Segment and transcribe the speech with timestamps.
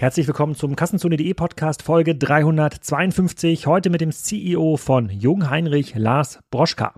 [0.00, 3.66] Herzlich willkommen zum Kassenzone.de Podcast Folge 352.
[3.66, 6.94] Heute mit dem CEO von Jung Heinrich Lars Broschka.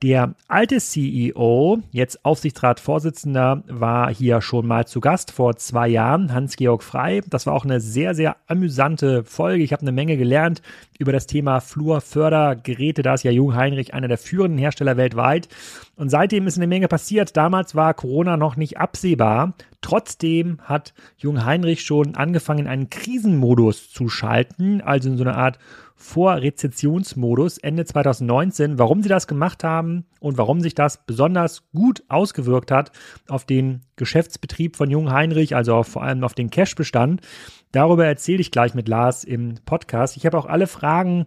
[0.00, 6.84] Der alte CEO, jetzt Aufsichtsratsvorsitzender, war hier schon mal zu Gast vor zwei Jahren, Hans-Georg
[6.84, 7.20] Frei.
[7.26, 9.64] Das war auch eine sehr, sehr amüsante Folge.
[9.64, 10.62] Ich habe eine Menge gelernt
[11.00, 13.02] über das Thema Flurfördergeräte.
[13.02, 15.48] Da ist ja Jung Heinrich einer der führenden Hersteller weltweit.
[15.96, 17.36] Und seitdem ist eine Menge passiert.
[17.36, 19.54] Damals war Corona noch nicht absehbar.
[19.80, 25.58] Trotzdem hat Jung Heinrich schon angefangen, einen Krisenmodus zu schalten, also in so eine Art
[25.98, 28.78] Vorrezessionsmodus Ende 2019.
[28.78, 32.92] Warum sie das gemacht haben und warum sich das besonders gut ausgewirkt hat
[33.28, 37.20] auf den Geschäftsbetrieb von Jung Heinrich, also auf, vor allem auf den Cashbestand,
[37.72, 40.16] darüber erzähle ich gleich mit Lars im Podcast.
[40.16, 41.26] Ich habe auch alle Fragen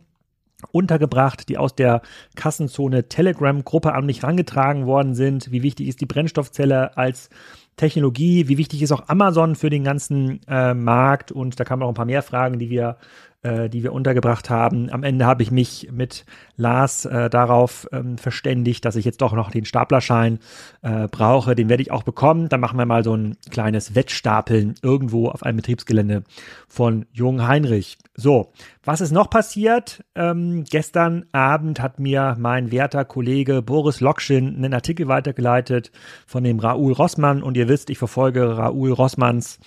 [0.71, 2.01] untergebracht, die aus der
[2.35, 5.51] Kassenzone Telegram-Gruppe an mich herangetragen worden sind.
[5.51, 7.29] Wie wichtig ist die Brennstoffzelle als
[7.77, 8.47] Technologie?
[8.47, 11.31] Wie wichtig ist auch Amazon für den ganzen äh, Markt?
[11.31, 12.97] Und da kamen auch ein paar mehr Fragen, die wir
[13.43, 14.89] äh, die wir untergebracht haben.
[14.91, 16.25] Am Ende habe ich mich mit
[16.57, 20.39] Lars äh, darauf ähm, verständigt, dass ich jetzt doch noch den Staplerschein
[20.83, 21.55] äh, brauche.
[21.55, 22.49] Den werde ich auch bekommen.
[22.49, 26.23] Dann machen wir mal so ein kleines Wettstapeln irgendwo auf einem Betriebsgelände
[26.67, 27.97] von Jung Heinrich.
[28.13, 28.51] So,
[28.83, 30.03] was ist noch passiert?
[30.13, 35.91] Ähm, gestern Abend hat mir mein werter Kollege Boris Lokschin einen Artikel weitergeleitet
[36.27, 39.59] von dem Raoul Rossmann und ihr wisst, ich verfolge Raoul Rossmanns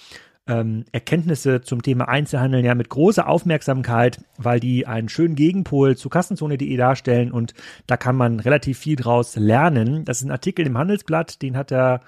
[0.46, 6.08] ähm, Erkenntnisse zum Thema Einzelhandel ja mit großer Aufmerksamkeit, weil die einen schönen Gegenpol zu
[6.08, 7.54] Kassenzone.de darstellen und
[7.86, 10.04] da kann man relativ viel draus lernen.
[10.04, 12.00] Das ist ein Artikel im Handelsblatt, den hat er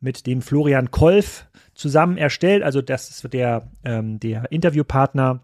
[0.00, 2.62] mit dem Florian Kolf zusammen erstellt.
[2.62, 5.40] Also das ist der, ähm, der Interviewpartner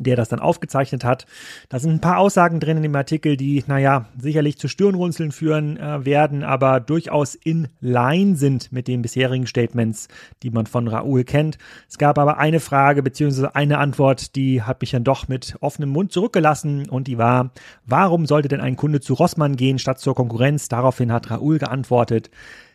[0.00, 1.26] der das dann aufgezeichnet hat.
[1.68, 5.76] Da sind ein paar Aussagen drin in dem Artikel, die, naja, sicherlich zu Stirnrunzeln führen
[5.76, 10.08] äh, werden, aber durchaus in line sind mit den bisherigen Statements,
[10.42, 11.58] die man von Raoul kennt.
[11.88, 15.90] Es gab aber eine Frage beziehungsweise eine Antwort, die hat mich dann doch mit offenem
[15.90, 17.50] Mund zurückgelassen und die war,
[17.86, 20.68] warum sollte denn ein Kunde zu Rossmann gehen statt zur Konkurrenz?
[20.68, 22.30] Daraufhin hat Raoul geantwortet,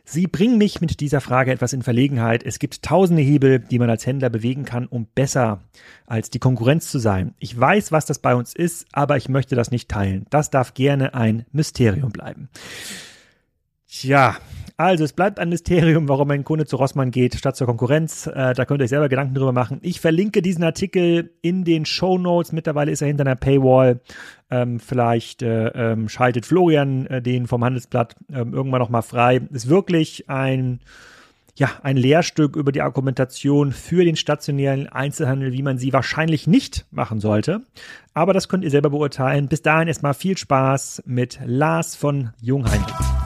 [0.08, 2.44] Sie bringen mich mit dieser Frage etwas in Verlegenheit.
[2.44, 5.62] Es gibt tausende Hebel, die man als Händler bewegen kann, um besser
[6.06, 7.34] als die Konkurrenz zu sein.
[7.40, 10.28] Ich weiß, was das bei uns ist, aber ich möchte das nicht teilen.
[10.30, 12.50] Das darf gerne ein Mysterium bleiben.
[13.88, 14.38] Tja,
[14.78, 18.28] also es bleibt ein Mysterium, warum ein Kunde zu Rossmann geht statt zur Konkurrenz.
[18.28, 19.80] Äh, da könnt ihr euch selber Gedanken drüber machen.
[19.84, 22.52] Ich verlinke diesen Artikel in den Show Notes.
[22.52, 24.02] Mittlerweile ist er hinter einer Paywall.
[24.52, 29.42] Ähm, vielleicht äh, ähm, schaltet Florian äh, den vom Handelsblatt ähm, irgendwann noch mal frei.
[29.52, 30.82] Ist wirklich ein
[31.58, 36.86] ja, ein Lehrstück über die Argumentation für den stationären Einzelhandel, wie man sie wahrscheinlich nicht
[36.92, 37.62] machen sollte.
[38.14, 39.48] Aber das könnt ihr selber beurteilen.
[39.48, 43.25] Bis dahin erstmal viel Spaß mit Lars von Jungheinrich.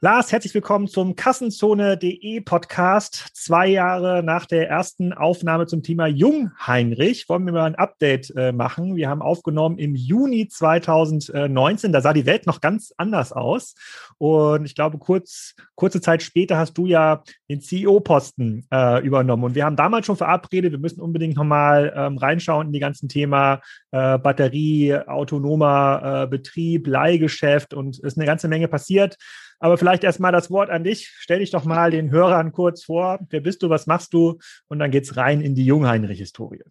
[0.00, 3.30] Lars, herzlich willkommen zum Kassenzone.de Podcast.
[3.32, 8.52] Zwei Jahre nach der ersten Aufnahme zum Thema Jungheinrich wollen wir mal ein Update äh,
[8.52, 8.94] machen.
[8.94, 11.90] Wir haben aufgenommen im Juni 2019.
[11.90, 13.74] Da sah die Welt noch ganz anders aus.
[14.18, 19.42] Und ich glaube, kurz, kurze Zeit später hast du ja den CEO-Posten äh, übernommen.
[19.42, 23.08] Und wir haben damals schon verabredet, wir müssen unbedingt nochmal ähm, reinschauen in die ganzen
[23.08, 29.16] Thema äh, Batterie, autonomer äh, Betrieb, Leihgeschäft und es ist eine ganze Menge passiert.
[29.58, 31.12] Aber vielleicht erstmal das Wort an dich.
[31.18, 33.18] Stell dich doch mal den Hörern kurz vor.
[33.30, 33.70] Wer bist du?
[33.70, 34.38] Was machst du?
[34.68, 36.62] Und dann geht's rein in die Jungheinrich-Historie.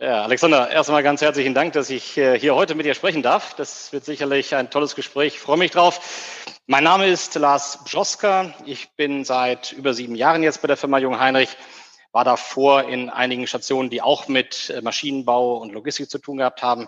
[0.00, 3.54] Ja, Alexander, erstmal ganz herzlichen Dank, dass ich äh, hier heute mit dir sprechen darf.
[3.54, 5.34] Das wird sicherlich ein tolles Gespräch.
[5.34, 6.46] Ich freue mich drauf.
[6.68, 8.54] Mein Name ist Lars Bjoska.
[8.64, 11.56] Ich bin seit über sieben Jahren jetzt bei der Firma Jungheinrich.
[12.12, 16.62] War davor in einigen Stationen, die auch mit äh, Maschinenbau und Logistik zu tun gehabt
[16.62, 16.86] haben.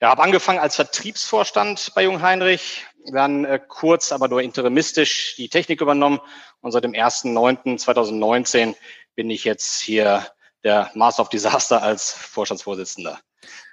[0.00, 5.80] Ja, habe angefangen als Vertriebsvorstand bei Jungheinrich, dann äh, kurz, aber nur interimistisch die Technik
[5.80, 6.20] übernommen
[6.60, 8.74] und seit dem 1.9.2019
[9.14, 10.26] bin ich jetzt hier
[10.64, 13.18] der Master of Disaster als Vorstandsvorsitzender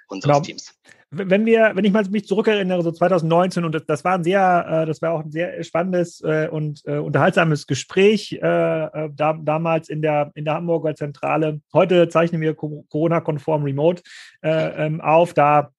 [0.07, 0.45] unseres genau.
[0.45, 0.75] Teams.
[1.13, 4.65] Wenn wir, wenn ich mal mich zurückerinnere, so 2019 und das, das war ein sehr,
[4.69, 9.09] äh, das war auch ein sehr spannendes äh, und äh, unterhaltsames Gespräch da,
[9.41, 11.59] damals in der in der Hamburger Zentrale.
[11.73, 14.03] Heute zeichnen wir Corona-konform Remote
[14.41, 15.33] äh, ähm, auf.
[15.33, 15.71] Da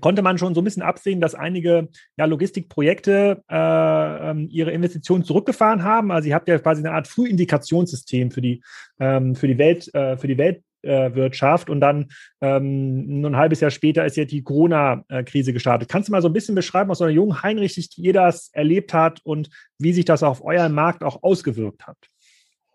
[0.00, 5.24] konnte man schon so ein bisschen absehen, dass einige ja, Logistikprojekte äh, ähm, ihre Investitionen
[5.24, 6.10] zurückgefahren haben.
[6.10, 8.62] Also ihr habt ja quasi eine Art Frühindikationssystem für die,
[9.00, 11.70] ähm, für die Welt, äh, für die Weltwirtschaft.
[11.70, 12.08] und dann
[12.40, 15.88] ähm, ein halbes Jahr später ist jetzt die Corona-Krise gestartet.
[15.88, 18.94] Kannst du mal so ein bisschen beschreiben, aus einer jungen Heinrich wie ihr das erlebt
[18.94, 19.48] hat und
[19.78, 21.96] wie sich das auf euren Markt auch ausgewirkt hat?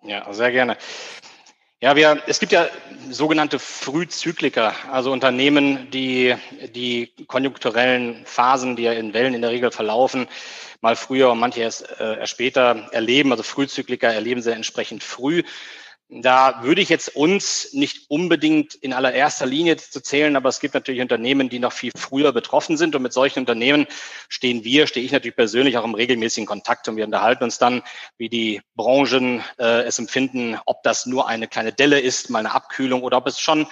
[0.06, 0.78] Ja, sehr gerne.
[1.84, 2.70] Ja, wir, es gibt ja
[3.10, 6.34] sogenannte Frühzykliker, also Unternehmen, die
[6.74, 10.30] die konjunkturellen Phasen, die ja in Wellen in der Regel verlaufen,
[10.80, 13.32] mal früher und manche erst, äh, später erleben.
[13.32, 15.44] Also Frühzykliker erleben sie entsprechend früh.
[16.22, 20.76] Da würde ich jetzt uns nicht unbedingt in allererster Linie zu zählen, aber es gibt
[20.76, 22.96] natürlich Unternehmen, die noch viel früher betroffen sind.
[22.96, 23.88] Und mit solchen Unternehmen
[24.30, 27.82] stehen wir, stehe ich natürlich persönlich auch im regelmäßigen Kontakt und wir unterhalten uns dann,
[28.18, 32.54] wie die Branchen äh, es empfinden, ob das nur eine kleine Delle ist, mal eine
[32.54, 33.66] Abkühlung oder ob es schon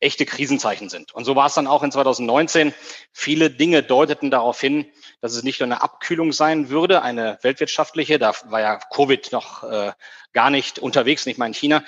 [0.00, 1.12] echte Krisenzeichen sind.
[1.12, 2.74] Und so war es dann auch in 2019.
[3.12, 4.86] Viele Dinge deuteten darauf hin,
[5.20, 9.64] dass es nicht nur eine Abkühlung sein würde, eine weltwirtschaftliche, da war ja Covid noch
[9.64, 9.92] äh,
[10.32, 11.84] gar nicht unterwegs, nicht mal in China.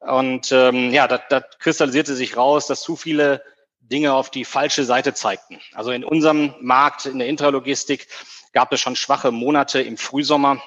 [0.00, 3.42] Und ähm, ja, da, da kristallisierte sich raus, dass zu viele
[3.80, 5.60] Dinge auf die falsche Seite zeigten.
[5.72, 8.08] Also in unserem Markt, in der Intralogistik,
[8.52, 10.62] gab es schon schwache Monate im Frühsommer.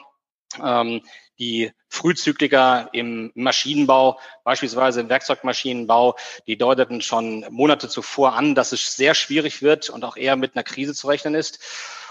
[0.64, 1.02] Ähm,
[1.40, 6.16] die Frühzykliker im Maschinenbau, beispielsweise im Werkzeugmaschinenbau,
[6.48, 10.56] die deuteten schon Monate zuvor an, dass es sehr schwierig wird und auch eher mit
[10.56, 11.60] einer Krise zu rechnen ist.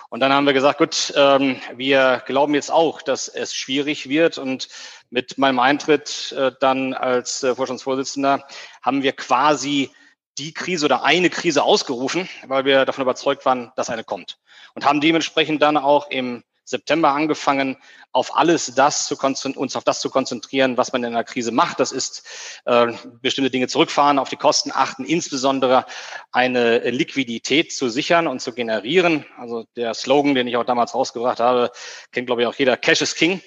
[0.08, 4.38] Und dann haben wir gesagt, gut, ähm, wir glauben jetzt auch, dass es schwierig wird.
[4.38, 4.68] Und
[5.10, 8.46] mit meinem Eintritt äh, dann als äh, Vorstandsvorsitzender
[8.82, 9.90] haben wir quasi
[10.38, 14.38] die Krise oder eine Krise ausgerufen, weil wir davon überzeugt waren, dass eine kommt.
[14.74, 17.76] Und haben dementsprechend dann auch im September angefangen,
[18.10, 21.78] auf alles das zu uns auf das zu konzentrieren, was man in einer Krise macht.
[21.78, 22.24] Das ist
[22.64, 22.92] äh,
[23.22, 25.86] bestimmte Dinge zurückfahren, auf die Kosten achten, insbesondere
[26.32, 29.24] eine Liquidität zu sichern und zu generieren.
[29.38, 31.70] Also der Slogan, den ich auch damals rausgebracht habe,
[32.10, 33.40] kennt glaube ich auch jeder, Cash is King.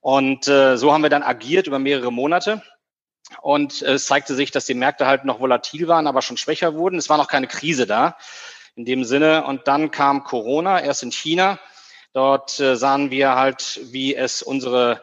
[0.00, 2.62] Und äh, so haben wir dann agiert über mehrere Monate.
[3.42, 6.98] Und es zeigte sich, dass die Märkte halt noch volatil waren, aber schon schwächer wurden.
[6.98, 8.16] Es war noch keine Krise da
[8.74, 9.44] in dem Sinne.
[9.44, 11.58] Und dann kam Corona, erst in China
[12.14, 15.02] Dort äh, sahen wir halt, wie es unsere,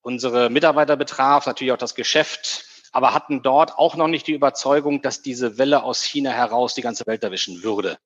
[0.00, 5.02] unsere Mitarbeiter betraf, natürlich auch das Geschäft, aber hatten dort auch noch nicht die Überzeugung,
[5.02, 7.98] dass diese Welle aus China heraus die ganze Welt erwischen würde.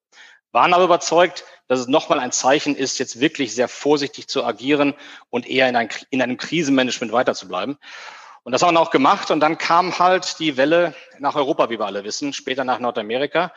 [0.52, 4.94] Waren aber überzeugt, dass es nochmal ein Zeichen ist, jetzt wirklich sehr vorsichtig zu agieren
[5.28, 7.76] und eher in, ein, in einem Krisenmanagement weiterzubleiben.
[8.42, 9.30] Und das haben wir auch gemacht.
[9.30, 13.52] Und dann kam halt die Welle nach Europa, wie wir alle wissen, später nach Nordamerika.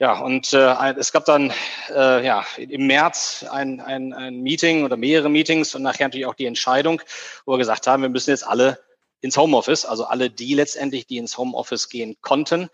[0.00, 1.52] Ja, und äh, es gab dann
[1.90, 6.34] äh, ja, im März ein, ein, ein Meeting oder mehrere Meetings und nachher natürlich auch
[6.34, 7.00] die Entscheidung,
[7.46, 8.80] wo wir gesagt haben, wir müssen jetzt alle
[9.20, 12.68] ins Homeoffice, also alle die letztendlich, die ins Homeoffice gehen konnten.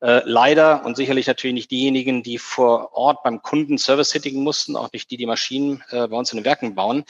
[0.00, 4.76] Äh, leider und sicherlich natürlich nicht diejenigen, die vor Ort beim Kunden Service tätigen mussten,
[4.76, 7.04] auch nicht die, die Maschinen äh, bei uns in den Werken bauen.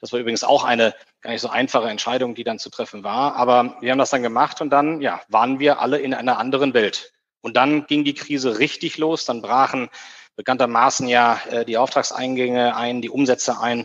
[0.00, 3.36] Das war übrigens auch eine gar nicht so einfache Entscheidung, die dann zu treffen war.
[3.36, 6.74] Aber wir haben das dann gemacht und dann ja, waren wir alle in einer anderen
[6.74, 7.13] Welt.
[7.44, 9.26] Und dann ging die Krise richtig los.
[9.26, 9.90] Dann brachen
[10.34, 13.84] bekanntermaßen ja äh, die Auftragseingänge ein, die Umsätze ein.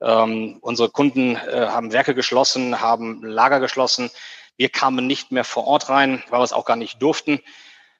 [0.00, 4.10] Ähm, unsere Kunden äh, haben Werke geschlossen, haben Lager geschlossen.
[4.56, 7.38] Wir kamen nicht mehr vor Ort rein, weil wir es auch gar nicht durften.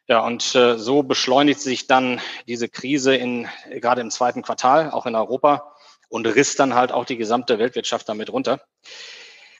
[0.08, 5.06] Ja, und äh, so beschleunigt sich dann diese Krise in, gerade im zweiten Quartal, auch
[5.06, 5.73] in Europa,
[6.09, 8.61] und riss dann halt auch die gesamte Weltwirtschaft damit runter.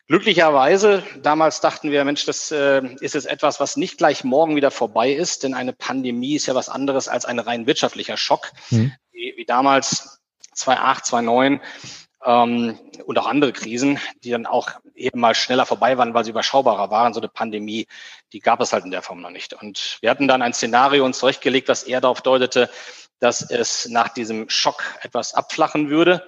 [0.09, 4.71] Glücklicherweise, damals dachten wir, Mensch, das äh, ist jetzt etwas, was nicht gleich morgen wieder
[4.71, 8.93] vorbei ist, denn eine Pandemie ist ja was anderes als ein rein wirtschaftlicher Schock, mhm.
[9.11, 10.21] wie, wie damals
[10.55, 11.61] 2008, 2009
[12.25, 16.31] ähm, und auch andere Krisen, die dann auch eben mal schneller vorbei waren, weil sie
[16.31, 17.13] überschaubarer waren.
[17.13, 17.89] So eine Pandemie,
[18.33, 19.55] die gab es halt in der Form noch nicht.
[19.55, 22.71] Und wir hatten dann ein Szenario uns zurechtgelegt, was eher darauf deutete,
[23.19, 26.25] dass es nach diesem Schock etwas abflachen würde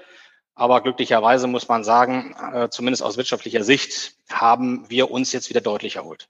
[0.58, 5.60] aber glücklicherweise muss man sagen, äh, zumindest aus wirtschaftlicher Sicht, haben wir uns jetzt wieder
[5.60, 6.28] deutlich erholt.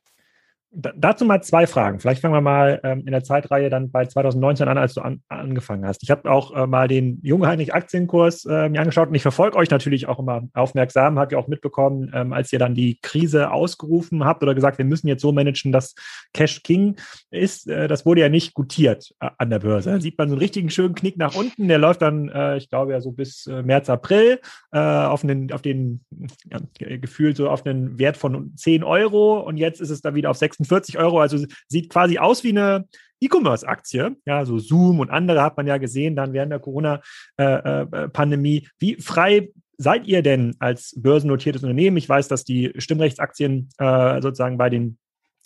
[0.71, 1.99] Dazu mal zwei Fragen.
[1.99, 5.23] Vielleicht fangen wir mal ähm, in der Zeitreihe dann bei 2019 an, als du an,
[5.29, 6.03] angefangen hast.
[6.03, 9.71] Ich habe auch äh, mal den Jungheinrich Aktienkurs äh, mir angeschaut und ich verfolge euch
[9.71, 11.19] natürlich auch immer aufmerksam.
[11.19, 14.85] Habt ihr auch mitbekommen, ähm, als ihr dann die Krise ausgerufen habt oder gesagt, wir
[14.85, 15.95] müssen jetzt so managen, dass
[16.35, 16.97] Cash King
[17.31, 17.67] ist.
[17.67, 19.93] Äh, das wurde ja nicht gutiert äh, an der Börse.
[19.93, 21.69] Da sieht man so einen richtigen schönen Knick nach unten.
[21.69, 25.63] Der läuft dann, äh, ich glaube ja so bis äh, März, April auf den, auf
[25.63, 26.05] den
[26.51, 26.59] ja,
[26.99, 30.37] gefühlt so auf einen Wert von 10 Euro und jetzt ist es dann wieder auf
[30.37, 32.87] 6 46 Euro, also sieht quasi aus wie eine
[33.21, 34.17] E-Commerce-Aktie.
[34.27, 38.57] Ja, so Zoom und andere hat man ja gesehen dann während der Corona-Pandemie.
[38.59, 41.97] Äh, äh, wie frei seid ihr denn als börsennotiertes Unternehmen?
[41.97, 44.99] Ich weiß, dass die Stimmrechtsaktien äh, sozusagen bei den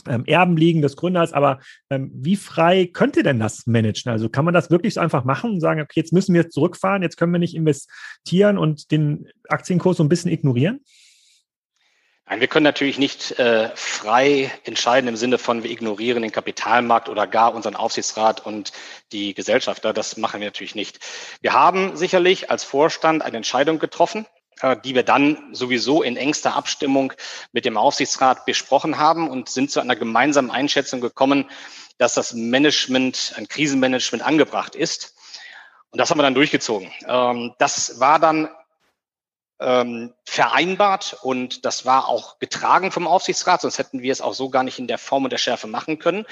[0.09, 4.11] ähm, Erben liegen des Gründers, aber ähm, wie frei könnt ihr denn das managen?
[4.11, 7.02] Also kann man das wirklich so einfach machen und sagen, okay, jetzt müssen wir zurückfahren,
[7.02, 10.81] jetzt können wir nicht investieren und den Aktienkurs so ein bisschen ignorieren?
[12.26, 17.09] Nein, wir können natürlich nicht äh, frei entscheiden im Sinne von, wir ignorieren den Kapitalmarkt
[17.09, 18.73] oder gar unseren Aufsichtsrat und
[19.11, 19.93] die Gesellschafter.
[19.93, 21.00] Das machen wir natürlich nicht.
[21.41, 24.26] Wir haben sicherlich als Vorstand eine Entscheidung getroffen,
[24.61, 27.12] äh, die wir dann sowieso in engster Abstimmung
[27.50, 31.50] mit dem Aufsichtsrat besprochen haben und sind zu einer gemeinsamen Einschätzung gekommen,
[31.99, 35.14] dass das Management, ein Krisenmanagement angebracht ist.
[35.91, 36.91] Und das haben wir dann durchgezogen.
[37.07, 38.49] Ähm, das war dann
[39.62, 44.50] ähm, vereinbart und das war auch getragen vom Aufsichtsrat, sonst hätten wir es auch so
[44.50, 46.26] gar nicht in der Form und der Schärfe machen können.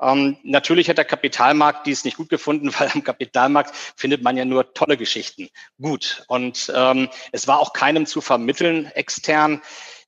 [0.00, 4.44] Ähm, natürlich hat der Kapitalmarkt dies nicht gut gefunden, weil am Kapitalmarkt findet man ja
[4.44, 5.48] nur tolle Geschichten
[5.80, 6.24] gut.
[6.28, 9.62] Und ähm, es war auch keinem zu vermitteln extern,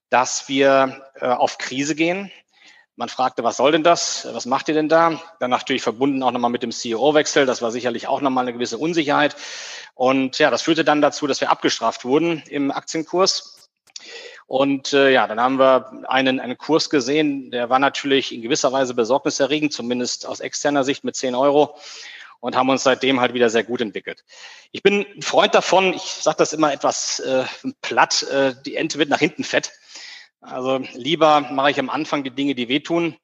[0.09, 2.31] dass wir äh, auf Krise gehen.
[2.99, 4.27] Man fragte, was soll denn das?
[4.33, 5.21] Was macht ihr denn da?
[5.39, 7.45] Dann natürlich verbunden auch nochmal mit dem CEO-Wechsel.
[7.45, 9.37] Das war sicherlich auch nochmal eine gewisse Unsicherheit.
[9.95, 13.69] Und ja, das führte dann dazu, dass wir abgestraft wurden im Aktienkurs.
[14.47, 18.73] Und äh, ja, dann haben wir einen, einen Kurs gesehen, der war natürlich in gewisser
[18.73, 21.77] Weise besorgniserregend, zumindest aus externer Sicht mit 10 Euro
[22.41, 24.25] und haben uns seitdem halt wieder sehr gut entwickelt.
[24.73, 27.45] Ich bin ein Freund davon, ich sage das immer etwas äh,
[27.81, 29.71] platt, äh, die Ente wird nach hinten fett.
[30.41, 33.17] Also lieber mache ich am Anfang die Dinge, die wehtun,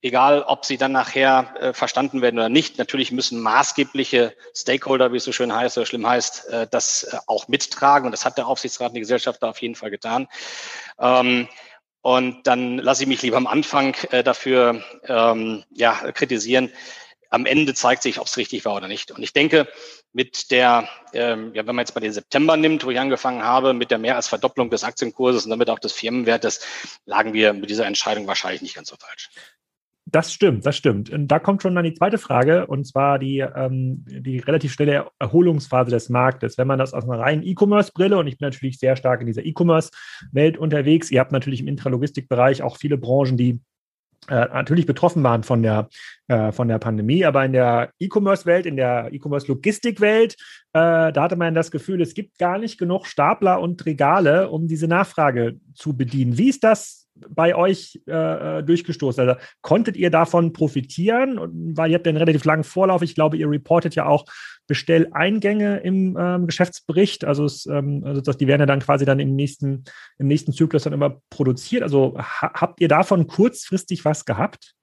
[0.00, 2.78] egal ob sie dann nachher äh, verstanden werden oder nicht.
[2.78, 7.18] Natürlich müssen maßgebliche Stakeholder, wie es so schön heißt oder schlimm heißt, äh, das äh,
[7.26, 8.06] auch mittragen.
[8.06, 10.28] Und das hat der Aufsichtsrat und die Gesellschaft da auf jeden Fall getan.
[10.98, 11.48] Ähm,
[12.00, 16.72] und dann lasse ich mich lieber am Anfang äh, dafür ähm, ja, kritisieren,
[17.32, 19.10] am Ende zeigt sich, ob es richtig war oder nicht.
[19.10, 19.66] Und ich denke,
[20.12, 23.72] mit der, ähm, ja, wenn man jetzt mal den September nimmt, wo ich angefangen habe,
[23.72, 26.60] mit der mehr als Verdopplung des Aktienkurses und damit auch des Firmenwertes,
[27.06, 29.30] lagen wir mit dieser Entscheidung wahrscheinlich nicht ganz so falsch.
[30.04, 31.08] Das stimmt, das stimmt.
[31.08, 35.06] Und da kommt schon dann die zweite Frage, und zwar die, ähm, die relativ schnelle
[35.18, 36.58] Erholungsphase des Marktes.
[36.58, 39.46] Wenn man das aus einer reinen E-Commerce-Brille, und ich bin natürlich sehr stark in dieser
[39.46, 43.60] E-Commerce-Welt unterwegs, ihr habt natürlich im Intralogistikbereich auch viele Branchen, die
[44.28, 45.88] äh, natürlich betroffen waren von der,
[46.28, 50.34] äh, von der Pandemie, aber in der E-Commerce-Welt, in der E-Commerce-Logistik-Welt,
[50.74, 54.68] äh, da hatte man das Gefühl, es gibt gar nicht genug Stapler und Regale, um
[54.68, 56.38] diese Nachfrage zu bedienen.
[56.38, 59.28] Wie ist das bei euch äh, äh, durchgestoßen?
[59.28, 61.38] Also konntet ihr davon profitieren?
[61.76, 63.02] Weil ihr habt ja einen relativ langen Vorlauf.
[63.02, 64.24] Ich glaube, ihr reportet ja auch
[64.66, 67.24] Bestelleingänge im ähm, Geschäftsbericht.
[67.24, 69.84] Also, es, ähm, also die werden ja dann quasi dann im nächsten,
[70.18, 71.82] im nächsten Zyklus dann immer produziert.
[71.82, 74.74] Also ha habt ihr davon kurzfristig was gehabt?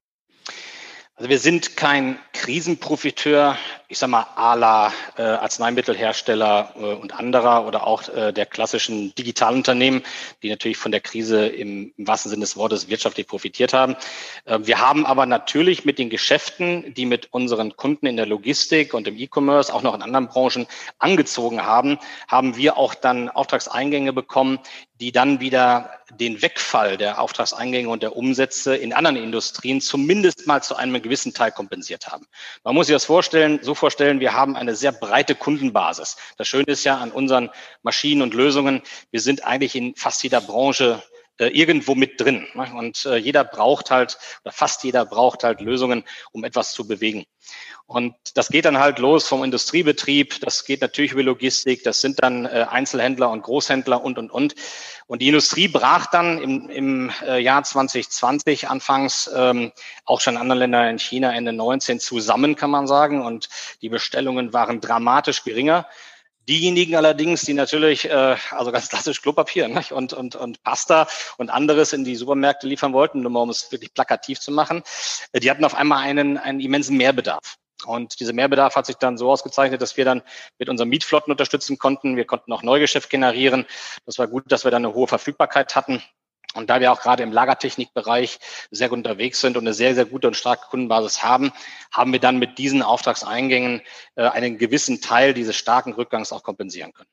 [1.19, 3.57] Also wir sind kein Krisenprofiteur,
[3.89, 9.13] ich sag mal, à la äh, Arzneimittelhersteller äh, und anderer oder auch äh, der klassischen
[9.15, 10.01] Digitalunternehmen,
[10.41, 13.97] die natürlich von der Krise im, im wahrsten Sinne des Wortes wirtschaftlich profitiert haben.
[14.45, 18.93] Äh, wir haben aber natürlich mit den Geschäften, die mit unseren Kunden in der Logistik
[18.93, 20.67] und im E-Commerce, auch noch in anderen Branchen
[20.99, 21.99] angezogen haben,
[22.29, 24.59] haben wir auch dann Auftragseingänge bekommen,
[24.99, 30.61] die dann wieder den Wegfall der Auftragseingänge und der Umsätze in anderen Industrien zumindest mal
[30.61, 32.27] zu einem gewissen Teil kompensiert haben.
[32.63, 36.17] Man muss sich das vorstellen, so vorstellen, wir haben eine sehr breite Kundenbasis.
[36.37, 37.49] Das Schöne ist ja an unseren
[37.81, 41.01] Maschinen und Lösungen, wir sind eigentlich in fast jeder Branche
[41.47, 42.47] irgendwo mit drin.
[42.53, 42.71] Ne?
[42.75, 47.25] Und äh, jeder braucht halt, oder fast jeder braucht halt Lösungen, um etwas zu bewegen.
[47.85, 52.21] Und das geht dann halt los vom Industriebetrieb, das geht natürlich über Logistik, das sind
[52.21, 54.53] dann äh, Einzelhändler und Großhändler und, und, und.
[55.07, 59.71] Und die Industrie brach dann im, im äh, Jahr 2020 anfangs ähm,
[60.05, 63.25] auch schon in anderen Ländern in China Ende 19 zusammen, kann man sagen.
[63.25, 63.49] Und
[63.81, 65.87] die Bestellungen waren dramatisch geringer.
[66.49, 69.83] Diejenigen allerdings, die natürlich, äh, also ganz klassisch Klopapier ne?
[69.91, 73.71] und, und, und Pasta und anderes in die Supermärkte liefern wollten, nur mal um es
[73.71, 74.81] wirklich plakativ zu machen,
[75.31, 77.57] äh, die hatten auf einmal einen, einen immensen Mehrbedarf.
[77.85, 80.23] Und dieser Mehrbedarf hat sich dann so ausgezeichnet, dass wir dann
[80.57, 82.17] mit unseren Mietflotten unterstützen konnten.
[82.17, 83.67] Wir konnten auch Neugeschäft generieren.
[84.07, 86.01] Das war gut, dass wir dann eine hohe Verfügbarkeit hatten.
[86.59, 88.39] Und da wir auch gerade im Lagertechnikbereich
[88.69, 91.51] sehr gut unterwegs sind und eine sehr, sehr gute und starke Kundenbasis haben,
[91.91, 93.81] haben wir dann mit diesen Auftragseingängen
[94.15, 97.09] äh, einen gewissen Teil dieses starken Rückgangs auch kompensieren können.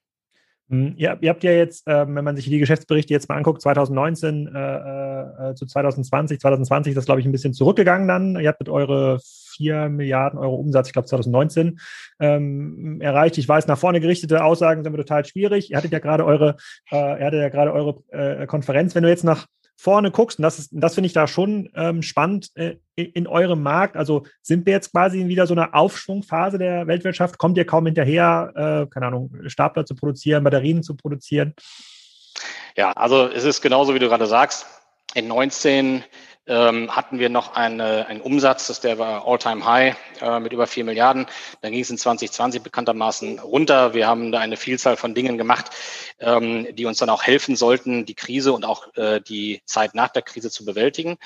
[0.68, 3.62] Hm, ja, ihr habt ja jetzt, äh, wenn man sich die Geschäftsberichte jetzt mal anguckt,
[3.62, 8.40] 2019 äh, äh, zu 2020, 2020 ist das, glaube ich, ein bisschen zurückgegangen dann.
[8.40, 9.20] Ihr habt mit eure
[9.56, 11.78] 4 Milliarden Euro Umsatz, ich glaube 2019,
[12.20, 13.38] ähm, erreicht.
[13.38, 15.70] Ich weiß, nach vorne gerichtete Aussagen sind mir total schwierig.
[15.70, 16.56] Ihr hattet ja gerade eure,
[16.90, 18.94] äh, ihr hattet ja gerade eure äh, Konferenz.
[18.94, 19.46] Wenn du jetzt nach
[19.76, 23.96] vorne guckst, und das, das finde ich da schon ähm, spannend äh, in eurem Markt.
[23.96, 27.38] Also sind wir jetzt quasi in wieder so einer Aufschwungphase der Weltwirtschaft?
[27.38, 31.54] Kommt ihr kaum hinterher, äh, keine Ahnung, Stapler zu produzieren, Batterien zu produzieren?
[32.76, 34.66] Ja, also es ist genauso, wie du gerade sagst.
[35.14, 36.02] In 19
[36.46, 40.84] ähm, hatten wir noch eine, einen Umsatz, das der war All-Time-High äh, mit über vier
[40.84, 41.26] Milliarden.
[41.60, 43.94] Dann ging es in 2020 bekanntermaßen runter.
[43.94, 45.70] Wir haben da eine Vielzahl von Dingen gemacht,
[46.20, 50.08] ähm, die uns dann auch helfen sollten, die Krise und auch äh, die Zeit nach
[50.08, 51.18] der Krise zu bewältigen.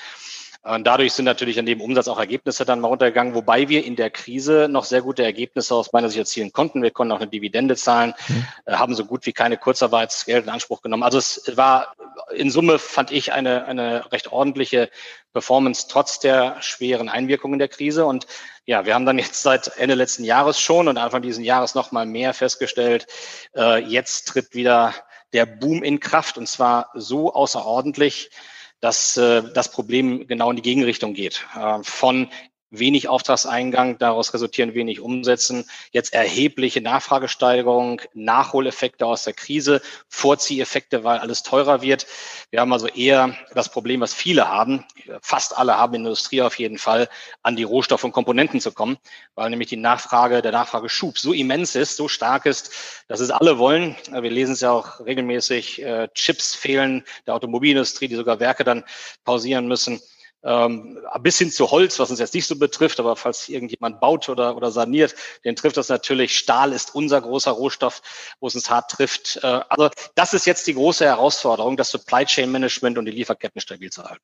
[0.63, 3.95] Und dadurch sind natürlich an dem Umsatz auch Ergebnisse dann mal runtergegangen, wobei wir in
[3.95, 6.83] der Krise noch sehr gute Ergebnisse aus meiner Sicht erzielen konnten.
[6.83, 8.45] Wir konnten auch eine Dividende zahlen, mhm.
[8.67, 11.01] haben so gut wie keine Kurzarbeitsgeld in Anspruch genommen.
[11.01, 11.95] Also es war
[12.35, 14.91] in Summe, fand ich, eine, eine recht ordentliche
[15.33, 18.05] Performance trotz der schweren Einwirkungen der Krise.
[18.05, 18.27] Und
[18.65, 21.91] ja, wir haben dann jetzt seit Ende letzten Jahres schon und Anfang dieses Jahres noch
[21.91, 23.07] mal mehr festgestellt,
[23.55, 24.93] äh, jetzt tritt wieder
[25.33, 28.29] der Boom in Kraft und zwar so außerordentlich,
[28.81, 31.45] dass äh, das Problem genau in die Gegenrichtung geht.
[31.55, 32.27] Äh, von
[32.71, 41.19] wenig Auftragseingang, daraus resultieren wenig Umsätzen, jetzt erhebliche Nachfragesteigerung, Nachholeffekte aus der Krise, Vorzieheffekte, weil
[41.19, 42.07] alles teurer wird.
[42.49, 44.85] Wir haben also eher das Problem, was viele haben,
[45.21, 47.09] fast alle haben in der Industrie auf jeden Fall,
[47.43, 48.97] an die Rohstoffe und Komponenten zu kommen,
[49.35, 52.71] weil nämlich die Nachfrage, der Nachfrageschub so immens ist, so stark ist,
[53.09, 53.95] dass es alle wollen.
[54.09, 58.85] Wir lesen es ja auch regelmäßig, äh, Chips fehlen der Automobilindustrie, die sogar Werke dann
[59.25, 60.01] pausieren müssen
[60.43, 64.29] ähm, bis hin zu Holz, was uns jetzt nicht so betrifft, aber falls irgendjemand baut
[64.29, 66.37] oder, oder saniert, den trifft das natürlich.
[66.37, 68.01] Stahl ist unser großer Rohstoff,
[68.39, 69.39] wo es uns hart trifft.
[69.43, 73.61] Äh, also das ist jetzt die große Herausforderung, das Supply Chain Management und die Lieferketten
[73.61, 74.23] stabil zu halten.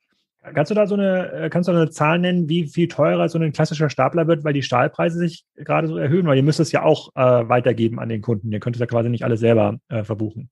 [0.53, 3.27] Kannst du da so eine, äh, kannst du da eine Zahl nennen, wie viel teurer
[3.27, 6.25] so ein klassischer Stapler wird, weil die Stahlpreise sich gerade so erhöhen?
[6.25, 8.51] Weil ihr müsst es ja auch äh, weitergeben an den Kunden.
[8.51, 10.49] Ihr könnt es ja quasi nicht alle selber äh, verbuchen.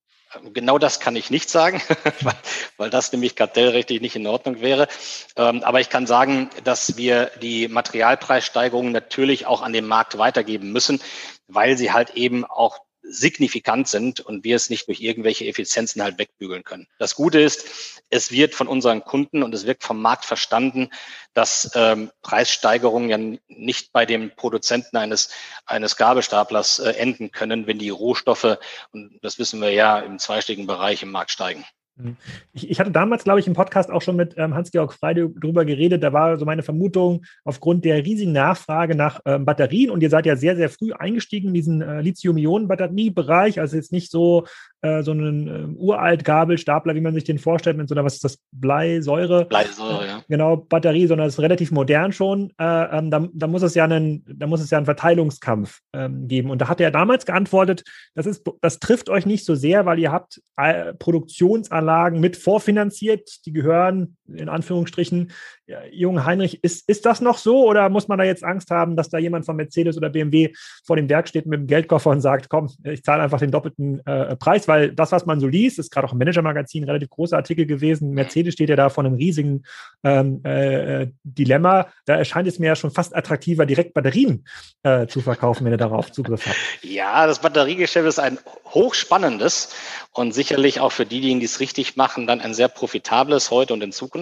[0.53, 1.81] Genau das kann ich nicht sagen,
[2.21, 2.35] weil,
[2.77, 4.87] weil das nämlich kartellrechtlich nicht in Ordnung wäre.
[5.35, 10.71] Ähm, aber ich kann sagen, dass wir die Materialpreissteigerungen natürlich auch an den Markt weitergeben
[10.71, 11.01] müssen,
[11.47, 16.17] weil sie halt eben auch signifikant sind und wir es nicht durch irgendwelche Effizienzen halt
[16.17, 16.88] wegbügeln können.
[17.00, 17.65] Das Gute ist,
[18.09, 20.89] es wird von unseren Kunden und es wird vom Markt verstanden,
[21.33, 25.29] dass ähm, Preissteigerungen ja nicht bei dem Produzenten eines,
[25.65, 28.57] eines Gabelstaplers äh, enden können, wenn die Rohstoffe,
[28.91, 31.65] und das wissen wir ja, im zweistelligen Bereich im Markt steigen.
[31.97, 32.17] Mhm.
[32.53, 35.65] Ich, ich, hatte damals, glaube ich, im Podcast auch schon mit ähm, Hans-Georg Freide darüber
[35.65, 36.03] geredet.
[36.03, 40.25] Da war so meine Vermutung, aufgrund der riesigen Nachfrage nach ähm, Batterien, und ihr seid
[40.25, 44.45] ja sehr, sehr früh eingestiegen in diesen äh, Lithium-Ionen-Batteriebereich, also jetzt nicht so
[44.85, 48.15] äh, so einen äh, uralt Gabelstapler, wie man sich den vorstellt, mit so einer, was
[48.15, 49.45] ist das, Bleisäure?
[49.45, 50.21] Bleisäure, ja.
[50.29, 52.51] Genau, Batterie, sondern es ist relativ modern schon.
[52.59, 56.27] Äh, ähm, da, da, muss es ja einen, da muss es ja einen Verteilungskampf ähm,
[56.27, 56.51] geben.
[56.51, 57.83] Und da hat er damals geantwortet,
[58.13, 61.84] das ist, das trifft euch nicht so sehr, weil ihr habt äh, Produktionsanlagen
[62.19, 65.31] mit vorfinanziert, die gehören in Anführungsstrichen
[65.68, 68.96] ja, Jung Heinrich, ist, ist das noch so oder muss man da jetzt Angst haben,
[68.96, 70.53] dass da jemand von Mercedes oder BMW
[70.85, 74.05] vor dem Werk steht mit dem Geldkoffer und sagt, komm, ich zahle einfach den doppelten
[74.05, 77.38] äh, Preis, weil das, was man so liest, ist gerade auch im Manager-Magazin relativ großer
[77.38, 78.11] Artikel gewesen.
[78.11, 79.64] Mercedes steht ja da vor einem riesigen
[80.03, 81.88] ähm, äh, Dilemma.
[82.05, 84.46] Da erscheint es mir ja schon fast attraktiver, direkt Batterien
[84.83, 86.57] äh, zu verkaufen, wenn ihr darauf Zugriff habt.
[86.83, 89.74] Ja, das Batteriegeschäft ist ein hochspannendes
[90.11, 93.81] und sicherlich auch für diejenigen, die es richtig machen, dann ein sehr profitables heute und
[93.81, 94.14] in Zukunft.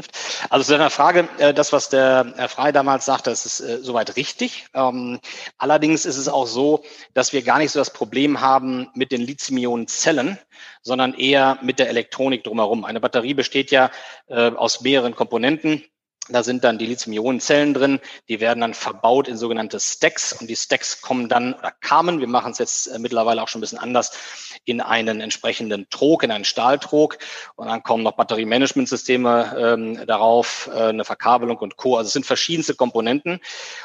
[0.49, 3.79] Also zu deiner Frage, äh, das, was der Herr Frey damals sagte, das ist äh,
[3.81, 4.67] soweit richtig.
[4.73, 5.19] Ähm,
[5.57, 9.21] allerdings ist es auch so, dass wir gar nicht so das Problem haben mit den
[9.21, 10.37] Lithium-Ionen-Zellen,
[10.81, 12.85] sondern eher mit der Elektronik drumherum.
[12.85, 13.91] Eine Batterie besteht ja
[14.27, 15.83] äh, aus mehreren Komponenten.
[16.29, 20.55] Da sind dann die Lithium-Ionen-Zellen drin, die werden dann verbaut in sogenannte Stacks und die
[20.55, 23.77] Stacks kommen dann oder kamen, wir machen es jetzt äh, mittlerweile auch schon ein bisschen
[23.77, 24.17] anders,
[24.63, 27.17] in einen entsprechenden Trog, in einen Stahltrog
[27.55, 31.97] und dann kommen noch Batteriemanagementsysteme ähm, darauf, äh, eine Verkabelung und Co.
[31.97, 33.41] Also es sind verschiedenste Komponenten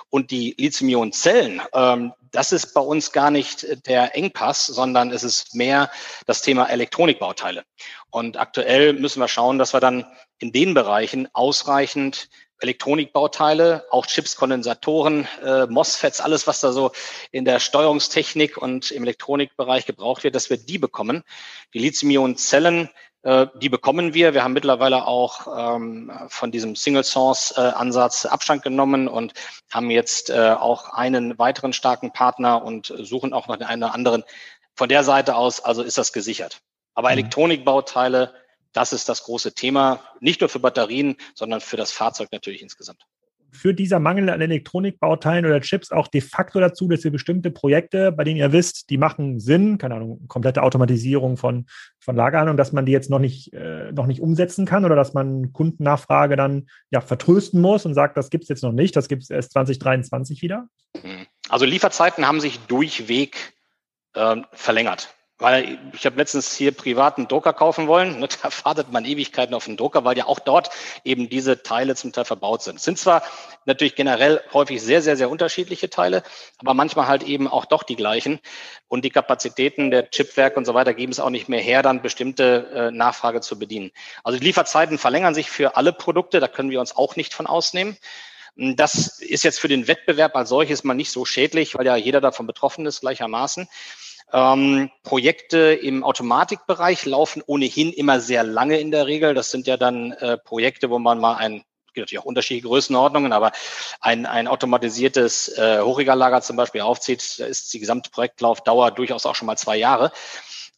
[0.09, 5.55] und die Lithium-Ionen-Zellen, ähm, das ist bei uns gar nicht der Engpass, sondern es ist
[5.55, 5.90] mehr
[6.27, 7.64] das Thema Elektronikbauteile.
[8.11, 10.07] Und aktuell müssen wir schauen, dass wir dann
[10.38, 12.29] in den Bereichen ausreichend
[12.61, 16.90] Elektronikbauteile, auch Chips, Kondensatoren, äh, MOSFETs, alles, was da so
[17.31, 21.22] in der Steuerungstechnik und im Elektronikbereich gebraucht wird, dass wir die bekommen.
[21.72, 22.90] Die Lithium-Ionen-Zellen,
[23.22, 24.35] äh, die bekommen wir.
[24.35, 29.35] Wir haben mittlerweile auch ähm, von diesem Single-Source-Ansatz Abstand genommen und
[29.70, 34.24] haben jetzt äh, auch einen weiteren starken Partner und suchen auch noch einen anderen.
[34.74, 36.61] Von der Seite aus, also ist das gesichert.
[36.94, 37.18] Aber mhm.
[37.18, 38.35] Elektronikbauteile,
[38.78, 43.02] das ist das große Thema, nicht nur für Batterien, sondern für das Fahrzeug natürlich insgesamt.
[43.50, 48.12] Führt dieser Mangel an Elektronikbauteilen oder Chips auch de facto dazu, dass ihr bestimmte Projekte,
[48.12, 51.66] bei denen ihr wisst, die machen Sinn, keine Ahnung, komplette Automatisierung von,
[51.98, 55.12] von Lagerhandlung, dass man die jetzt noch nicht, äh, noch nicht umsetzen kann oder dass
[55.12, 59.08] man Kundennachfrage dann ja vertrösten muss und sagt, das gibt es jetzt noch nicht, das
[59.08, 60.68] gibt es erst 2023 wieder?
[61.48, 63.54] Also Lieferzeiten haben sich durchweg
[64.14, 65.17] äh, verlängert.
[65.40, 68.18] Weil ich habe letztens hier privaten Drucker kaufen wollen.
[68.18, 70.70] Ne, da wartet man Ewigkeiten auf den Drucker, weil ja auch dort
[71.05, 72.77] eben diese Teile zum Teil verbaut sind.
[72.77, 73.22] Es sind zwar
[73.64, 76.24] natürlich generell häufig sehr, sehr, sehr unterschiedliche Teile,
[76.59, 78.40] aber manchmal halt eben auch doch die gleichen.
[78.88, 82.03] Und die Kapazitäten der Chipwerke und so weiter geben es auch nicht mehr her, dann
[82.03, 83.92] bestimmte äh, Nachfrage zu bedienen.
[84.24, 86.40] Also die Lieferzeiten verlängern sich für alle Produkte.
[86.40, 87.96] Da können wir uns auch nicht von ausnehmen.
[88.57, 92.20] Das ist jetzt für den Wettbewerb als solches mal nicht so schädlich, weil ja jeder
[92.20, 93.68] davon betroffen ist gleichermaßen.
[94.32, 99.34] Ähm, Projekte im Automatikbereich laufen ohnehin immer sehr lange in der Regel.
[99.34, 101.64] Das sind ja dann äh, Projekte, wo man mal ein
[101.94, 103.52] gibt natürlich auch unterschiedliche Größenordnungen, aber
[104.00, 109.34] ein, ein automatisiertes äh, Hochregallager zum Beispiel aufzieht, da ist die gesamte Projektlaufdauer durchaus auch
[109.34, 110.12] schon mal zwei Jahre.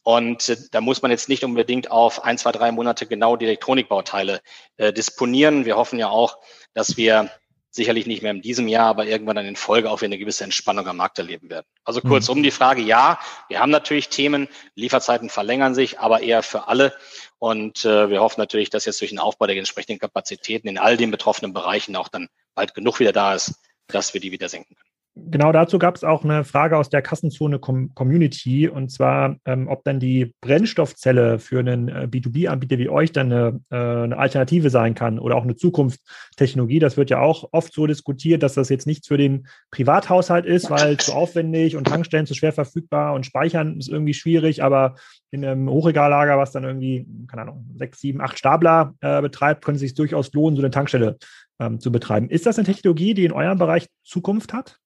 [0.03, 3.45] Und äh, da muss man jetzt nicht unbedingt auf ein, zwei, drei Monate genau die
[3.45, 4.41] Elektronikbauteile
[4.77, 5.65] äh, disponieren.
[5.65, 6.37] Wir hoffen ja auch,
[6.73, 7.29] dass wir
[7.71, 10.43] sicherlich nicht mehr in diesem Jahr, aber irgendwann dann in Folge auch wieder eine gewisse
[10.43, 11.65] Entspannung am Markt erleben werden.
[11.85, 12.43] Also kurzum mhm.
[12.43, 16.93] die Frage, ja, wir haben natürlich Themen, Lieferzeiten verlängern sich, aber eher für alle.
[17.39, 20.97] Und äh, wir hoffen natürlich, dass jetzt durch den Aufbau der entsprechenden Kapazitäten in all
[20.97, 23.55] den betroffenen Bereichen auch dann bald genug wieder da ist,
[23.87, 24.90] dass wir die wieder senken können.
[25.13, 29.67] Genau dazu gab es auch eine Frage aus der Kassenzone Com Community und zwar, ähm,
[29.67, 34.69] ob dann die Brennstoffzelle für einen äh, B2B-Anbieter wie euch dann eine, äh, eine, Alternative
[34.69, 36.79] sein kann oder auch eine Zukunftstechnologie.
[36.79, 40.69] Das wird ja auch oft so diskutiert, dass das jetzt nichts für den Privathaushalt ist,
[40.69, 44.95] weil zu aufwendig und Tankstellen zu schwer verfügbar und Speichern ist irgendwie schwierig, aber
[45.29, 49.75] in einem Hochregallager, was dann irgendwie, keine Ahnung, sechs, sieben, acht Stapler äh, betreibt, könnte
[49.75, 51.17] es sich durchaus lohnen, so eine Tankstelle
[51.59, 52.29] ähm, zu betreiben.
[52.29, 54.80] Ist das eine Technologie, die in eurem Bereich Zukunft hat?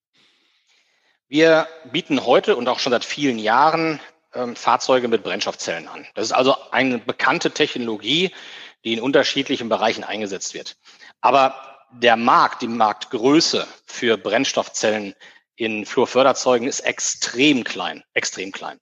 [1.35, 3.99] Wir bieten heute und auch schon seit vielen Jahren
[4.33, 6.07] ähm, Fahrzeuge mit Brennstoffzellen an.
[6.13, 8.31] Das ist also eine bekannte Technologie,
[8.85, 10.77] die in unterschiedlichen Bereichen eingesetzt wird.
[11.19, 15.13] Aber der Markt, die Marktgröße für Brennstoffzellen
[15.57, 18.79] in Flurförderzeugen ist extrem klein, extrem klein.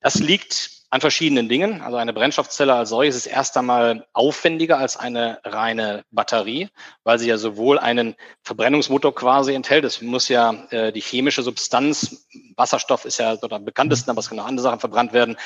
[0.00, 1.82] Das liegt an verschiedenen Dingen.
[1.82, 6.70] Also eine Brennstoffzelle als solches ist erst einmal aufwendiger als eine reine Batterie,
[7.04, 9.84] weil sie ja sowohl einen Verbrennungsmotor quasi enthält.
[9.84, 14.30] Es muss ja äh, die chemische Substanz, Wasserstoff ist ja dort am bekanntesten, aber es
[14.30, 15.36] können auch andere Sachen verbrannt werden,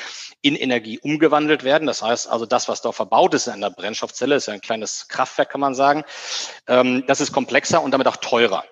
[0.41, 1.85] in Energie umgewandelt werden.
[1.85, 5.09] Das heißt also, das, was dort verbaut ist in einer Brennstoffzelle, ist ja ein kleines
[5.09, 6.05] Kraftwerk, kann man sagen.
[6.67, 8.63] Ähm, das ist komplexer und damit auch teurer.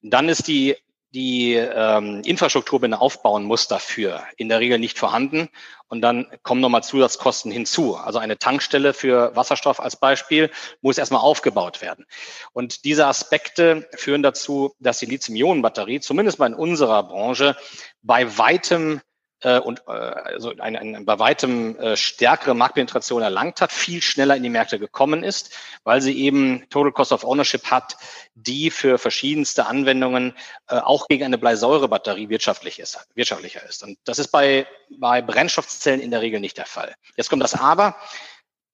[0.00, 0.76] Dann ist die
[1.14, 5.48] die ähm, Infrastruktur, er aufbauen muss, dafür in der Regel nicht vorhanden.
[5.86, 7.96] Und dann kommen nochmal Zusatzkosten hinzu.
[7.96, 10.50] Also eine Tankstelle für Wasserstoff als Beispiel
[10.80, 12.04] muss erstmal aufgebaut werden.
[12.52, 17.56] Und diese Aspekte führen dazu, dass die Lithium-Ionen-Batterie, zumindest mal in unserer Branche,
[18.02, 19.00] bei weitem
[19.44, 24.36] äh, und äh, also eine, eine bei weitem äh, stärkere Marktpenetration erlangt hat, viel schneller
[24.36, 25.54] in die Märkte gekommen ist,
[25.84, 27.96] weil sie eben Total Cost of Ownership hat,
[28.34, 30.34] die für verschiedenste Anwendungen
[30.68, 33.82] äh, auch gegen eine Bleisäurebatterie wirtschaftlich ist, wirtschaftlicher ist.
[33.82, 34.66] Und das ist bei,
[34.98, 36.94] bei Brennstoffzellen in der Regel nicht der Fall.
[37.16, 37.96] Jetzt kommt das Aber.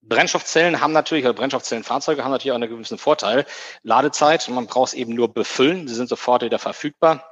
[0.03, 3.45] Brennstoffzellen haben natürlich, oder Brennstoffzellenfahrzeuge haben natürlich auch einen gewissen Vorteil.
[3.83, 7.30] Ladezeit, man braucht es eben nur befüllen, sie sind sofort wieder verfügbar.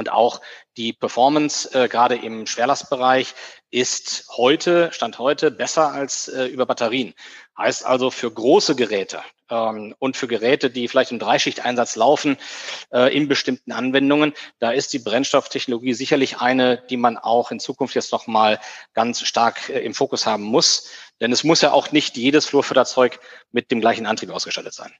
[0.00, 0.40] Und auch
[0.78, 3.34] die Performance, äh, gerade im Schwerlastbereich,
[3.70, 7.12] ist heute, Stand heute, besser als äh, über Batterien.
[7.58, 12.38] Heißt also für große Geräte ähm, und für Geräte, die vielleicht im Dreischichteinsatz laufen,
[12.94, 17.94] äh, in bestimmten Anwendungen, da ist die Brennstofftechnologie sicherlich eine, die man auch in Zukunft
[17.94, 18.58] jetzt nochmal
[18.94, 20.88] ganz stark äh, im Fokus haben muss.
[21.20, 23.20] Denn es muss ja auch nicht jedes Flurförderzeug
[23.52, 24.94] mit dem gleichen Antrieb ausgestattet sein.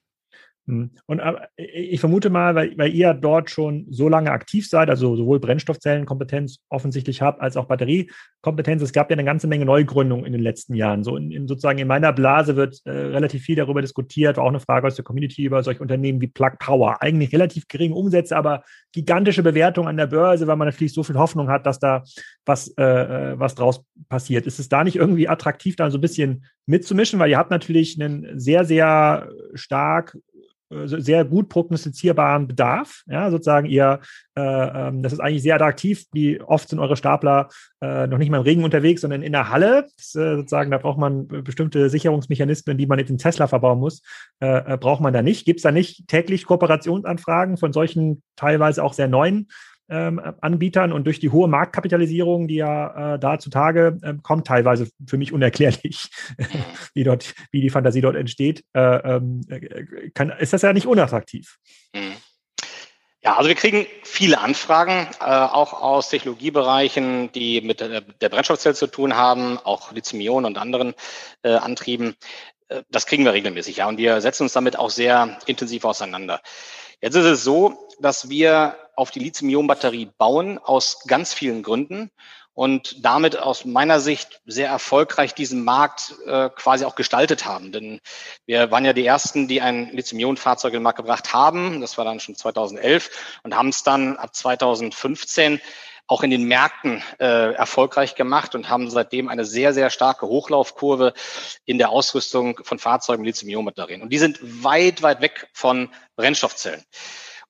[0.71, 0.91] Hm.
[1.07, 1.21] Und
[1.57, 6.61] ich vermute mal, weil, weil ihr dort schon so lange aktiv seid, also sowohl Brennstoffzellenkompetenz
[6.69, 8.83] offensichtlich habt, als auch Batteriekompetenz.
[8.83, 11.03] Es gab ja eine ganze Menge Neugründungen in den letzten Jahren.
[11.03, 14.49] So in, in sozusagen in meiner Blase wird äh, relativ viel darüber diskutiert, war auch
[14.49, 17.03] eine Frage aus der Community über solche Unternehmen wie Plug Power.
[17.03, 21.17] Eigentlich relativ geringe Umsätze, aber gigantische Bewertung an der Börse, weil man natürlich so viel
[21.17, 22.03] Hoffnung hat, dass da
[22.45, 24.47] was, äh, äh was draus passiert.
[24.47, 27.19] Ist es da nicht irgendwie attraktiv, da so ein bisschen mitzumischen?
[27.19, 30.30] Weil ihr habt natürlich einen sehr, sehr stark äh,
[30.71, 33.03] sehr gut prognostizierbaren Bedarf.
[33.07, 34.01] Ja, sozusagen ihr,
[34.37, 36.05] äh, ähm, das ist eigentlich sehr attraktiv.
[36.13, 37.49] Wie oft sind eure Stapler
[37.81, 39.87] äh, noch nicht mal im Regen unterwegs, sondern in der Halle.
[39.97, 44.03] Das, äh, sozusagen, da braucht man bestimmte Sicherungsmechanismen, die man jetzt in Tesla verbauen muss.
[44.41, 45.45] Äh, äh, braucht man da nicht.
[45.45, 49.49] Gibt es da nicht täglich Kooperationsanfragen von solchen teilweise auch sehr neuen
[49.91, 54.89] ähm, Anbietern und durch die hohe Marktkapitalisierung, die ja äh, da zutage äh, kommt, teilweise
[55.07, 56.09] für mich unerklärlich,
[56.95, 60.87] wie dort, wie die Fantasie dort entsteht, äh, ähm, äh, kann, ist das ja nicht
[60.87, 61.59] unattraktiv.
[61.95, 62.15] Mhm.
[63.23, 68.75] Ja, also wir kriegen viele Anfragen, äh, auch aus Technologiebereichen, die mit der, der Brennstoffzelle
[68.75, 70.95] zu tun haben, auch Lithium-Ionen und anderen
[71.43, 72.17] äh, Antrieben.
[72.69, 76.41] Äh, das kriegen wir regelmäßig, ja, und wir setzen uns damit auch sehr intensiv auseinander.
[77.03, 82.11] Jetzt ist es so, dass wir auf die Lithium-Ionen-Batterie bauen aus ganz vielen Gründen.
[82.53, 87.73] und damit aus meiner Sicht sehr erfolgreich diesen Markt äh, quasi auch gestaltet haben.
[87.73, 88.01] Denn
[88.45, 91.81] wir waren ja die Ersten, die ein Lithium-Ionen-Fahrzeug in den Markt gebracht haben.
[91.81, 95.61] Das war dann schon 2011 und haben es dann ab 2015
[96.07, 101.15] auch in den Märkten äh, erfolgreich gemacht und haben seitdem eine sehr, sehr starke Hochlaufkurve
[101.65, 104.03] in der Ausrüstung von Fahrzeugen mit Lithium-Ionen-Batterien.
[104.03, 106.85] Und die sind weit, weit weg von Brennstoffzellen.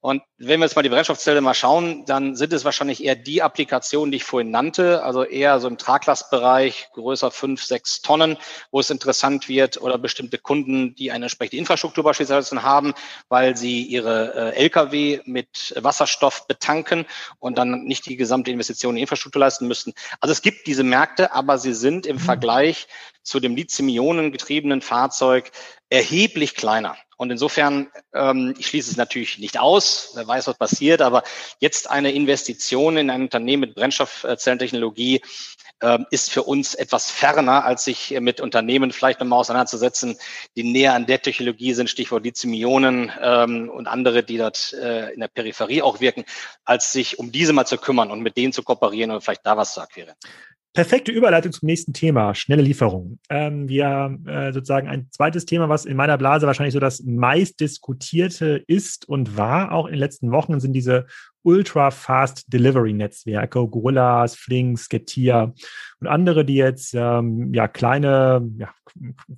[0.03, 3.43] Und wenn wir jetzt mal die Brennstoffzelle mal schauen, dann sind es wahrscheinlich eher die
[3.43, 8.39] Applikationen, die ich vorhin nannte, also eher so im Traglastbereich, größer fünf, sechs Tonnen,
[8.71, 12.95] wo es interessant wird oder bestimmte Kunden, die eine entsprechende Infrastruktur beispielsweise haben,
[13.29, 17.05] weil sie ihre äh, Lkw mit Wasserstoff betanken
[17.39, 19.93] und dann nicht die gesamte Investition in Infrastruktur leisten müssten.
[20.21, 22.21] Also es gibt diese Märkte, aber sie sind im mhm.
[22.21, 22.89] Vergleich
[23.23, 25.51] zu dem Lithium-Ionen getriebenen Fahrzeug
[25.91, 26.97] erheblich kleiner.
[27.17, 31.23] Und insofern, ähm, ich schließe es natürlich nicht aus, wer weiß, was passiert, aber
[31.59, 35.21] jetzt eine Investition in ein Unternehmen mit Brennstoffzellentechnologie
[35.81, 40.17] äh, ist für uns etwas ferner, als sich mit Unternehmen vielleicht nochmal auseinanderzusetzen,
[40.57, 45.21] die näher an der Technologie sind, Stichwort Lithium-Ionen ähm, und andere, die dort äh, in
[45.21, 46.25] der Peripherie auch wirken,
[46.65, 49.57] als sich um diese mal zu kümmern und mit denen zu kooperieren und vielleicht da
[49.57, 50.17] was zu akquirieren.
[50.73, 53.19] Perfekte Überleitung zum nächsten Thema, schnelle Lieferung.
[53.29, 57.59] Ähm, wir äh, sozusagen ein zweites Thema, was in meiner Blase wahrscheinlich so das meist
[57.59, 61.07] diskutierte ist und war auch in den letzten Wochen, sind diese
[61.43, 65.55] Ultra-Fast Delivery-Netzwerke, Gorillas, Flinks, Getir
[66.01, 68.71] und andere, die jetzt ähm, ja kleine, ja,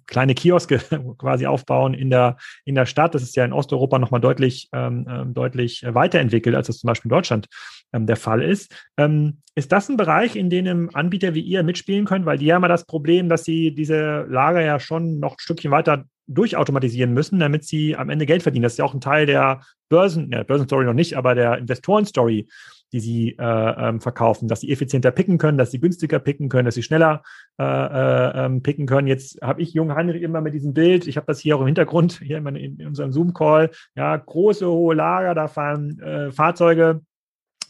[0.06, 0.78] kleine Kioske
[1.18, 3.14] quasi aufbauen in der, in der Stadt.
[3.14, 7.10] Das ist ja in Osteuropa nochmal deutlich, ähm, ähm, deutlich weiterentwickelt, als das zum Beispiel
[7.10, 7.48] in Deutschland
[7.92, 8.74] ähm, der Fall ist.
[8.96, 12.26] Ähm, ist das ein Bereich, in dem Anbieter wie ihr mitspielen können?
[12.26, 15.70] Weil die haben ja das Problem, dass sie diese Lager ja schon noch ein Stückchen
[15.70, 18.62] weiter durchautomatisieren müssen, damit sie am Ende Geld verdienen.
[18.62, 22.48] Das ist ja auch ein Teil der Börsen, ja, Börsenstory noch nicht, aber der Investorenstory,
[22.92, 26.66] die sie äh, ähm, verkaufen, dass sie effizienter picken können, dass sie günstiger picken können,
[26.66, 27.22] dass sie schneller
[27.58, 29.08] äh, äh, ähm, picken können.
[29.08, 31.66] Jetzt habe ich Jung Heinrich immer mit diesem Bild, ich habe das hier auch im
[31.66, 37.00] Hintergrund, hier in, in unserem Zoom-Call, ja, große, hohe Lager, da fahren äh, Fahrzeuge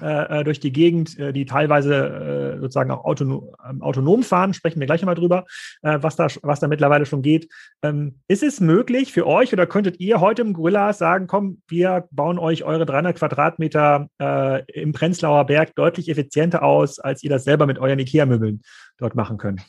[0.02, 4.52] äh, äh, durch die Gegend, äh, die teilweise äh, sozusagen auch autonom, ähm, autonom fahren,
[4.52, 5.44] sprechen wir gleich mal drüber,
[5.82, 7.48] äh, was, da, was da mittlerweile schon geht.
[7.82, 12.08] Ähm, ist es möglich für euch oder könntet ihr heute im Gorillas sagen, komm, wir
[12.10, 17.44] bauen euch eure 300 Quadratmeter äh, im Prenzlauer Berg deutlich effizienter aus, als ihr das
[17.44, 18.62] selber mit euren Ikea-Möbeln
[18.98, 19.60] dort machen könnt?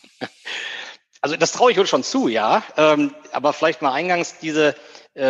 [1.21, 2.63] Also das traue ich uns schon zu, ja.
[2.75, 4.75] Ähm, aber vielleicht mal eingangs diese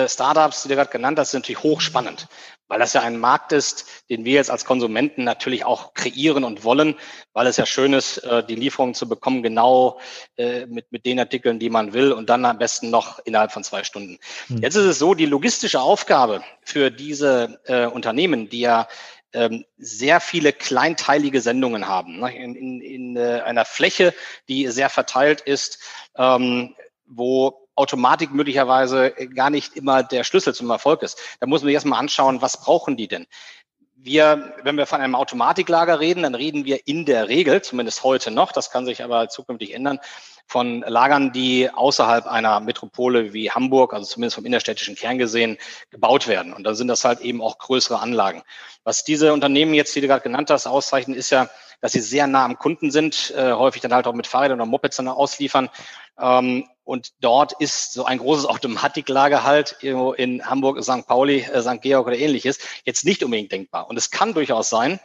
[0.08, 2.30] Startups, die du gerade genannt hast, sind natürlich hochspannend
[2.74, 6.64] weil das ja ein Markt ist, den wir jetzt als Konsumenten natürlich auch kreieren und
[6.64, 6.96] wollen,
[7.32, 10.00] weil es ja schön ist, äh, die Lieferungen zu bekommen, genau
[10.38, 13.64] äh, mit, mit den Artikeln, die man will und dann am besten noch innerhalb von
[13.64, 14.18] zwei Stunden.
[14.48, 14.64] Mhm.
[14.64, 18.88] Jetzt ist es so, die logistische Aufgabe für diese äh, Unternehmen, die ja
[19.34, 24.16] ähm, sehr viele kleinteilige Sendungen haben, ne, in, in, in einer Fläche,
[24.50, 25.78] die sehr verteilt ist,
[26.18, 26.74] ähm,
[27.06, 31.20] wo Automatik möglicherweise gar nicht immer der Schlüssel zum Erfolg ist.
[31.40, 33.28] Da muss man sich erstmal anschauen, was brauchen die denn?
[33.96, 38.32] Wir, wenn wir von einem Automatiklager reden, dann reden wir in der Regel, zumindest heute
[38.32, 40.00] noch, das kann sich aber zukünftig ändern,
[40.46, 45.58] von Lagern, die außerhalb einer Metropole wie Hamburg, also zumindest vom innerstädtischen Kern gesehen,
[45.90, 46.54] gebaut werden.
[46.54, 48.44] Und dann sind das halt eben auch größere Anlagen.
[48.84, 51.50] Was diese Unternehmen jetzt, die du gerade genannt hast, auszeichnen, ist ja,
[51.82, 54.70] dass sie sehr nah am Kunden sind, äh, häufig dann halt auch mit Fahrrädern oder
[54.70, 55.70] Mopeds dann ausliefern
[56.20, 61.08] ähm, und dort ist so ein großes Automatiklager halt irgendwo in Hamburg, St.
[61.08, 61.82] Pauli, äh, St.
[61.82, 63.88] Georg oder ähnliches jetzt nicht unbedingt denkbar.
[63.88, 65.00] Und es kann durchaus sein,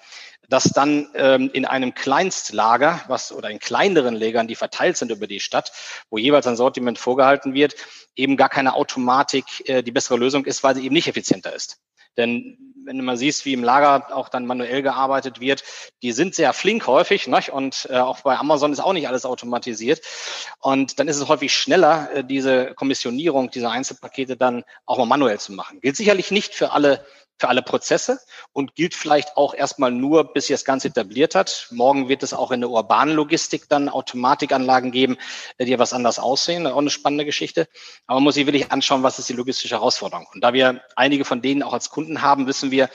[0.49, 5.27] dass dann ähm, in einem Kleinstlager, was oder in kleineren Lägern, die verteilt sind über
[5.27, 5.73] die Stadt,
[6.11, 7.77] wo jeweils ein Sortiment vorgehalten wird,
[8.17, 11.79] eben gar keine Automatik äh, die bessere Lösung ist, weil sie eben nicht effizienter ist.
[12.19, 15.63] Denn wenn du mal siehst, wie im Lager auch dann manuell gearbeitet wird,
[16.03, 17.29] die sind sehr flink häufig.
[17.29, 17.41] Ne?
[17.53, 20.01] Und äh, auch bei Amazon ist auch nicht alles automatisiert.
[20.61, 25.39] Und dann ist es häufig schneller, äh, diese Kommissionierung, diese Einzelpakete dann auch mal manuell
[25.39, 25.81] zu machen.
[25.81, 27.05] Gilt sicherlich nicht für alle
[27.39, 28.21] für alle Prozesse
[28.53, 31.69] und gilt vielleicht auch erstmal nur, bis sich das Ganze etabliert hat.
[31.71, 35.17] Morgen wird es auch in der urbanen Logistik dann Automatikanlagen geben,
[35.61, 36.67] die etwas anders aussehen.
[36.67, 37.69] Auch eine spannende Geschichte.
[38.07, 40.27] Aber man muss sich wirklich anschauen, was ist die logistische Herausforderung.
[40.35, 42.91] Und da wir einige von denen auch als Kunden haben, wissen wir,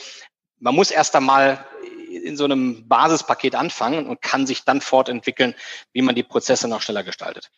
[0.60, 1.66] man muss erst einmal
[2.10, 5.56] in so einem Basispaket anfangen und kann sich dann fortentwickeln,
[5.94, 7.50] wie man die Prozesse noch schneller gestaltet.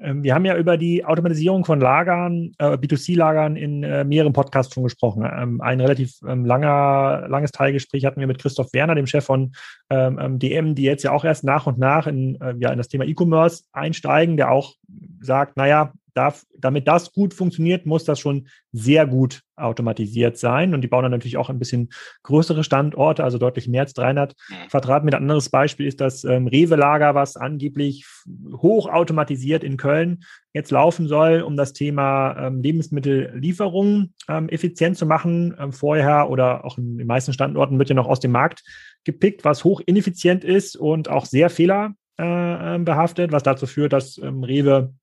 [0.00, 4.74] Ähm, wir haben ja über die Automatisierung von Lagern, äh, B2C-Lagern in äh, mehreren Podcasts
[4.74, 5.24] schon gesprochen.
[5.24, 9.52] Ähm, ein relativ ähm, langer, langes Teilgespräch hatten wir mit Christoph Werner, dem Chef von
[9.90, 13.04] DM, die jetzt ja auch erst nach und nach in, äh, ja, in das Thema
[13.04, 14.74] E-Commerce einsteigen, der auch
[15.20, 20.74] sagt, naja, darf, damit das gut funktioniert, muss das schon sehr gut automatisiert sein.
[20.74, 21.90] Und die bauen dann natürlich auch ein bisschen
[22.22, 24.68] größere Standorte, also deutlich mehr als 300 mhm.
[24.68, 25.16] Quadratmeter.
[25.18, 28.06] Ein anderes Beispiel ist das ähm, Rewe-Lager, was angeblich
[28.52, 35.54] hochautomatisiert in Köln jetzt laufen soll, um das Thema ähm, Lebensmittellieferung ähm, effizient zu machen.
[35.58, 38.62] Ähm, vorher oder auch in den meisten Standorten wird ja noch aus dem Markt
[39.04, 44.42] gepickt, was hoch ineffizient ist und auch sehr fehlerbehaftet, äh, was dazu führt, dass ähm,
[44.44, 44.94] Rewe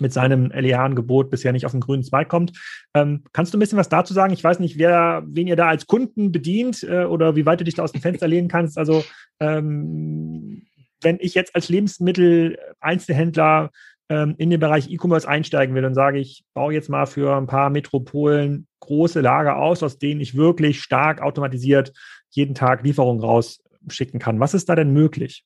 [0.00, 2.52] mit seinem LEH-Angebot bisher nicht auf den grünen Zweig kommt.
[2.94, 4.32] Ähm, kannst du ein bisschen was dazu sagen?
[4.32, 7.64] Ich weiß nicht, wer, wen ihr da als Kunden bedient äh, oder wie weit du
[7.64, 8.78] dich da aus dem Fenster lehnen kannst.
[8.78, 9.04] Also
[9.40, 10.62] ähm,
[11.00, 13.70] wenn ich jetzt als Lebensmittel-Einzelhändler
[14.08, 17.46] ähm, in den Bereich E-Commerce einsteigen will und sage, ich baue jetzt mal für ein
[17.46, 21.92] paar Metropolen große Lager aus, aus denen ich wirklich stark automatisiert
[22.30, 24.40] jeden Tag Lieferungen rausschicken kann.
[24.40, 25.44] Was ist da denn möglich?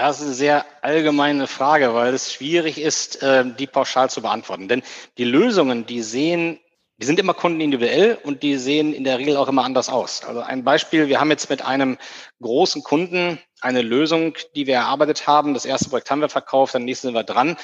[0.00, 4.22] Ja, das ist eine sehr allgemeine Frage, weil es schwierig ist, ähm, die pauschal zu
[4.22, 4.66] beantworten.
[4.66, 4.82] Denn
[5.18, 6.58] die Lösungen, die sehen,
[6.96, 10.24] die sind immer kundenindividuell und die sehen in der Regel auch immer anders aus.
[10.24, 11.98] Also ein Beispiel, wir haben jetzt mit einem
[12.40, 15.52] großen Kunden eine Lösung, die wir erarbeitet haben.
[15.52, 17.58] Das erste Projekt haben wir verkauft, dann nächstes sind wir dran.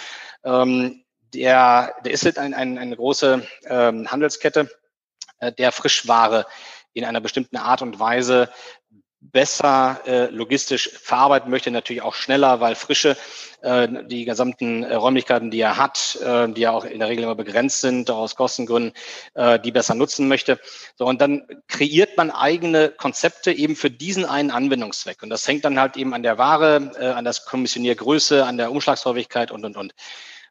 [0.44, 4.68] Ähm, der, der ist halt ein, ein, eine große ähm, Handelskette,
[5.38, 6.44] äh, der Frischware
[6.92, 8.50] in einer bestimmten Art und Weise
[9.20, 13.16] besser äh, logistisch verarbeiten möchte, natürlich auch schneller, weil Frische
[13.62, 17.24] äh, die gesamten äh, Räumlichkeiten, die er hat, äh, die ja auch in der Regel
[17.24, 18.92] immer begrenzt sind, aus Kostengründen,
[19.34, 20.60] äh, die besser nutzen möchte.
[20.96, 25.22] So, und dann kreiert man eigene Konzepte eben für diesen einen Anwendungszweck.
[25.22, 28.70] Und das hängt dann halt eben an der Ware, äh, an der Kommissioniergröße, an der
[28.70, 29.94] Umschlagshäufigkeit und, und, und.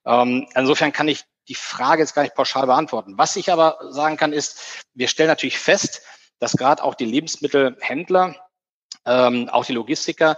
[0.06, 3.18] Ähm, insofern kann ich die Frage jetzt gar nicht pauschal beantworten.
[3.18, 6.02] Was ich aber sagen kann, ist, wir stellen natürlich fest,
[6.40, 8.36] dass gerade auch die Lebensmittelhändler
[9.06, 10.38] ähm, auch die Logistiker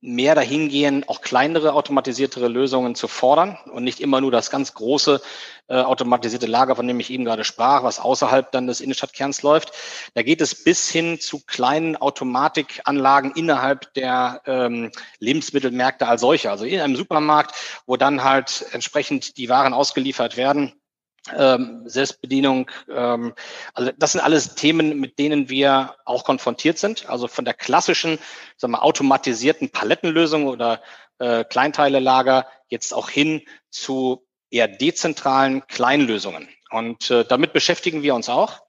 [0.00, 4.72] mehr dahin gehen, auch kleinere automatisiertere Lösungen zu fordern und nicht immer nur das ganz
[4.72, 5.20] große
[5.68, 9.72] äh, automatisierte Lager, von dem ich eben gerade sprach, was außerhalb dann des Innenstadtkerns läuft.
[10.14, 16.64] Da geht es bis hin zu kleinen Automatikanlagen innerhalb der ähm, Lebensmittelmärkte als solche, also
[16.64, 17.54] in einem Supermarkt,
[17.86, 20.72] wo dann halt entsprechend die Waren ausgeliefert werden
[21.34, 22.70] ähm, Selbstbedienung.
[22.88, 23.34] Ähm,
[23.72, 27.08] also das sind alles Themen, mit denen wir auch konfrontiert sind.
[27.08, 28.18] Also von der klassischen,
[28.56, 30.82] sagen wir, automatisierten Palettenlösung oder
[31.18, 36.48] äh, Kleinteilelager jetzt auch hin zu eher dezentralen Kleinlösungen.
[36.70, 38.63] Und äh, damit beschäftigen wir uns auch.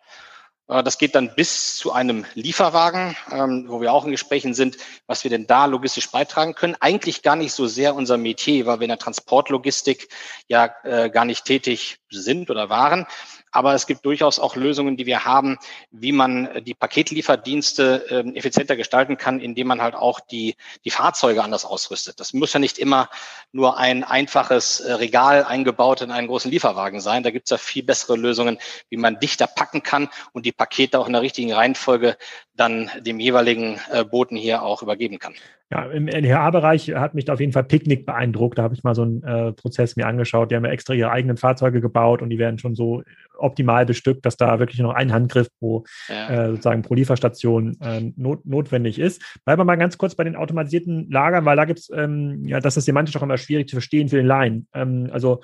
[0.68, 4.78] Äh, das geht dann bis zu einem Lieferwagen, ähm, wo wir auch in Gesprächen sind,
[5.08, 6.76] was wir denn da logistisch beitragen können.
[6.80, 10.10] Eigentlich gar nicht so sehr unser Metier, weil wir in der Transportlogistik
[10.48, 13.06] ja äh, gar nicht tätig sind oder waren.
[13.56, 15.58] Aber es gibt durchaus auch Lösungen, die wir haben,
[15.90, 21.42] wie man die Paketlieferdienste äh, effizienter gestalten kann, indem man halt auch die, die Fahrzeuge
[21.42, 22.20] anders ausrüstet.
[22.20, 23.10] Das muss ja nicht immer
[23.54, 27.24] nur ein einfaches äh, Regal eingebaut in einen großen Lieferwagen sein.
[27.24, 28.58] Da gibt es ja viel bessere Lösungen,
[28.90, 32.18] wie man dichter packen kann und die Pakete auch in der richtigen Reihenfolge
[32.56, 35.34] dann dem jeweiligen äh, Boten hier auch übergeben kann.
[35.72, 38.60] Ja, im LHA-Bereich hat mich da auf jeden Fall Picknick beeindruckt.
[38.60, 40.52] Da habe ich mal so einen äh, Prozess mir angeschaut.
[40.52, 43.02] Die haben ja extra ihre eigenen Fahrzeuge gebaut und die werden schon so
[43.38, 46.30] optimal bestückt, dass da wirklich noch ein Handgriff pro ja.
[46.30, 49.22] äh, sozusagen pro Lieferstation äh, not, notwendig ist.
[49.46, 52.60] Bleiben wir mal ganz kurz bei den automatisierten Lagern, weil da gibt es, ähm, ja,
[52.60, 54.68] das ist semantisch auch immer schwierig zu verstehen für den Laien.
[54.74, 55.42] Ähm, also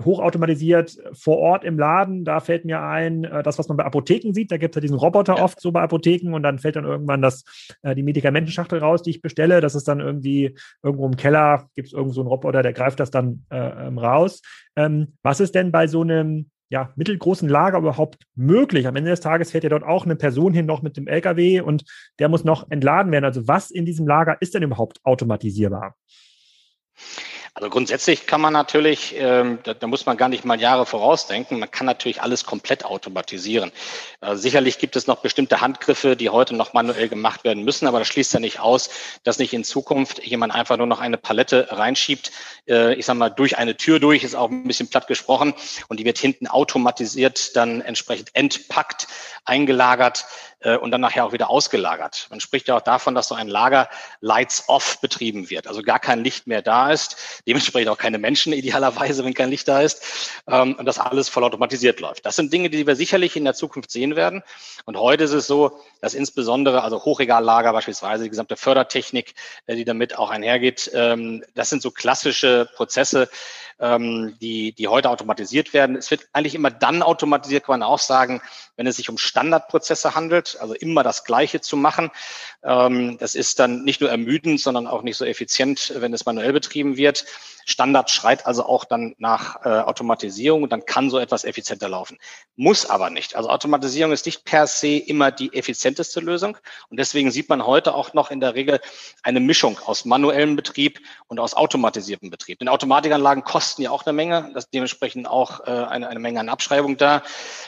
[0.00, 4.32] hochautomatisiert vor Ort im Laden, da fällt mir ein, äh, das, was man bei Apotheken
[4.32, 5.44] sieht, da gibt es ja diesen Roboter ja.
[5.44, 7.44] oft so bei Apotheken und dann fällt dann irgendwann das,
[7.82, 9.51] äh, die Medikamentenschachtel raus, die ich bestelle.
[9.60, 13.00] Das ist dann irgendwie irgendwo im Keller, gibt es irgendwo so einen Roboter, der greift
[13.00, 14.42] das dann äh, ähm, raus.
[14.76, 18.86] Ähm, was ist denn bei so einem ja, mittelgroßen Lager überhaupt möglich?
[18.86, 21.60] Am Ende des Tages fährt ja dort auch eine Person hin, noch mit dem LKW
[21.60, 21.84] und
[22.18, 23.26] der muss noch entladen werden.
[23.26, 25.94] Also was in diesem Lager ist denn überhaupt automatisierbar?
[27.54, 31.58] Also grundsätzlich kann man natürlich, ähm, da, da, muss man gar nicht mal Jahre vorausdenken,
[31.58, 33.72] man kann natürlich alles komplett automatisieren.
[34.22, 37.98] Äh, sicherlich gibt es noch bestimmte Handgriffe, die heute noch manuell gemacht werden müssen, aber
[37.98, 38.88] das schließt ja nicht aus,
[39.22, 42.32] dass nicht in Zukunft jemand einfach nur noch eine Palette reinschiebt,
[42.68, 45.52] äh, ich sag mal, durch eine Tür durch, ist auch ein bisschen platt gesprochen,
[45.88, 49.08] und die wird hinten automatisiert dann entsprechend entpackt,
[49.44, 50.24] eingelagert
[50.62, 52.26] äh, und dann nachher auch wieder ausgelagert.
[52.30, 53.88] Man spricht ja auch davon, dass so ein Lager
[54.20, 58.52] lights off betrieben wird, also gar kein Licht mehr da ist, dementsprechend auch keine Menschen
[58.52, 62.26] idealerweise, wenn kein Licht da ist ähm, und das alles vollautomatisiert läuft.
[62.26, 64.42] Das sind Dinge, die wir sicherlich in der Zukunft sehen werden.
[64.84, 69.34] Und heute ist es so, dass insbesondere, also Hochregallager beispielsweise, die gesamte Fördertechnik,
[69.66, 73.28] äh, die damit auch einhergeht, ähm, das sind so klassische Prozesse,
[73.80, 75.96] ähm, die, die heute automatisiert werden.
[75.96, 78.40] Es wird eigentlich immer dann automatisiert, kann man auch sagen,
[78.76, 82.10] wenn es sich um Standardprozesse handelt, also immer das Gleiche zu machen.
[82.62, 86.52] Ähm, das ist dann nicht nur ermüdend, sondern auch nicht so effizient, wenn es manuell
[86.52, 87.24] betrieben wird.
[87.64, 92.18] Standard schreit also auch dann nach äh, Automatisierung und dann kann so etwas effizienter laufen.
[92.56, 93.36] Muss aber nicht.
[93.36, 96.56] Also Automatisierung ist nicht per se immer die effizienteste Lösung
[96.88, 98.80] und deswegen sieht man heute auch noch in der Regel
[99.22, 102.58] eine Mischung aus manuellem Betrieb und aus automatisiertem Betrieb.
[102.58, 106.48] Denn Automatikanlagen kosten ja auch eine Menge, das dementsprechend auch äh, eine, eine Menge an
[106.48, 107.22] Abschreibung da.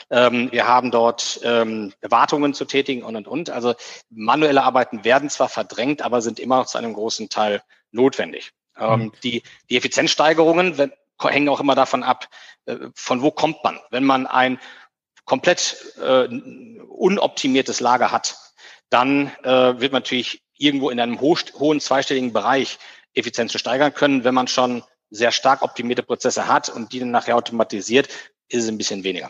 [0.09, 3.49] Ähm, wir haben dort ähm, Wartungen zu tätigen und und und.
[3.49, 3.75] Also
[4.09, 8.51] manuelle Arbeiten werden zwar verdrängt, aber sind immer noch zu einem großen Teil notwendig.
[8.77, 9.11] Ähm, mhm.
[9.23, 12.27] die, die Effizienzsteigerungen wenn, hängen auch immer davon ab,
[12.65, 13.79] äh, von wo kommt man.
[13.89, 14.59] Wenn man ein
[15.25, 18.37] komplett äh, unoptimiertes Lager hat,
[18.89, 22.77] dann äh, wird man natürlich irgendwo in einem ho hohen zweistelligen Bereich
[23.13, 24.23] Effizienzen steigern können.
[24.23, 28.07] Wenn man schon sehr stark optimierte Prozesse hat und die dann nachher automatisiert,
[28.47, 29.29] ist es ein bisschen weniger.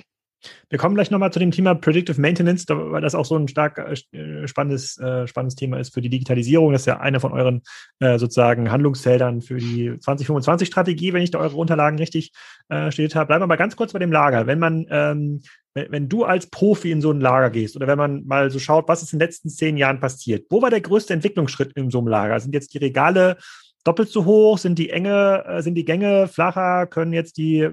[0.70, 3.78] Wir kommen gleich nochmal zu dem Thema Predictive Maintenance, weil das auch so ein stark
[3.78, 6.72] äh, spannendes, äh, spannendes Thema ist für die Digitalisierung.
[6.72, 7.62] Das ist ja einer von euren
[8.00, 12.32] äh, sozusagen Handlungsfeldern für die 2025-Strategie, wenn ich da eure Unterlagen richtig
[12.70, 13.28] äh, studiert habe.
[13.28, 14.48] Bleiben wir mal ganz kurz bei dem Lager.
[14.48, 15.42] Wenn man, ähm,
[15.74, 18.60] wenn, wenn du als Profi in so ein Lager gehst oder wenn man mal so
[18.60, 21.92] schaut, was ist in den letzten zehn Jahren passiert, wo war der größte Entwicklungsschritt in
[21.92, 22.40] so einem Lager?
[22.40, 23.38] Sind jetzt die Regale
[23.86, 24.58] doppelt so hoch?
[24.58, 26.88] Sind die Enge, äh, sind die Gänge flacher?
[26.88, 27.70] Können jetzt die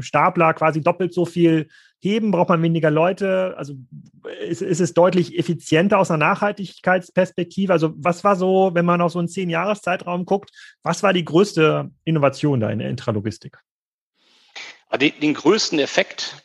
[0.00, 1.68] Stapler quasi doppelt so viel
[1.98, 2.30] heben?
[2.30, 3.54] Braucht man weniger Leute?
[3.56, 3.74] Also
[4.46, 7.72] ist, ist es deutlich effizienter aus einer Nachhaltigkeitsperspektive?
[7.72, 9.80] Also was war so, wenn man auf so einen zehn Jahres
[10.26, 10.50] guckt,
[10.82, 13.58] was war die größte Innovation da in der Intralogistik?
[15.20, 16.42] Den größten Effekt,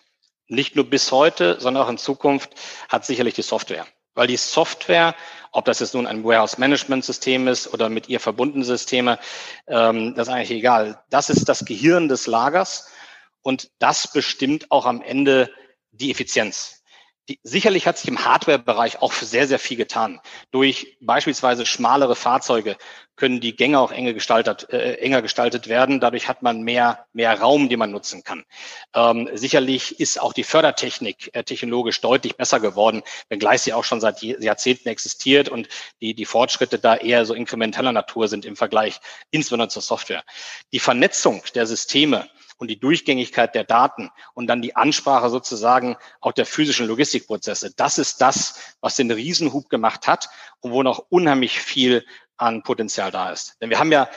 [0.48, 2.56] nicht nur bis heute, sondern auch in Zukunft,
[2.90, 3.86] hat sicherlich die Software.
[4.16, 5.16] Weil die Software,
[5.52, 9.20] ob das jetzt nun ein Warehouse-Management-System ist oder mit ihr verbundene Systeme,
[9.68, 11.02] ähm, das ist eigentlich egal.
[11.10, 12.90] Das ist das Gehirn des Lagers
[13.42, 15.52] und das bestimmt auch am Ende
[15.92, 16.83] die Effizienz.
[17.30, 20.20] Die, sicherlich hat sich im Hardware-Bereich auch sehr, sehr viel getan.
[20.52, 22.76] Durch beispielsweise schmalere Fahrzeuge
[23.16, 26.02] können die Gänge auch enge gestaltet, äh, enger gestaltet werden.
[26.02, 28.44] Dadurch hat man mehr, mehr Raum, den man nutzen kann.
[28.94, 34.02] Ähm, sicherlich ist auch die Fördertechnik äh, technologisch deutlich besser geworden, wenngleich sie auch schon
[34.02, 35.70] seit Jahrzehnten existiert und
[36.02, 39.00] die, die Fortschritte da eher so inkrementeller Natur sind im Vergleich,
[39.32, 40.24] insbesondere zur Software.
[40.74, 42.28] Die Vernetzung der Systeme
[42.64, 47.74] und die Durchgängigkeit der Daten und dann die Ansprache sozusagen auch der physischen Logistikprozesse.
[47.76, 50.30] Das ist das, was den Riesenhub gemacht hat
[50.62, 52.06] und wo noch unheimlich viel
[52.38, 53.58] an Potenzial da ist.
[53.60, 54.08] Denn wir haben ja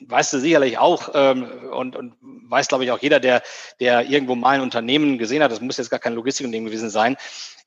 [0.00, 3.42] weißt du sicherlich auch ähm, und, und weiß, glaube ich, auch jeder, der,
[3.80, 7.16] der irgendwo mal ein Unternehmen gesehen hat, das muss jetzt gar kein Logistikunternehmen gewesen sein,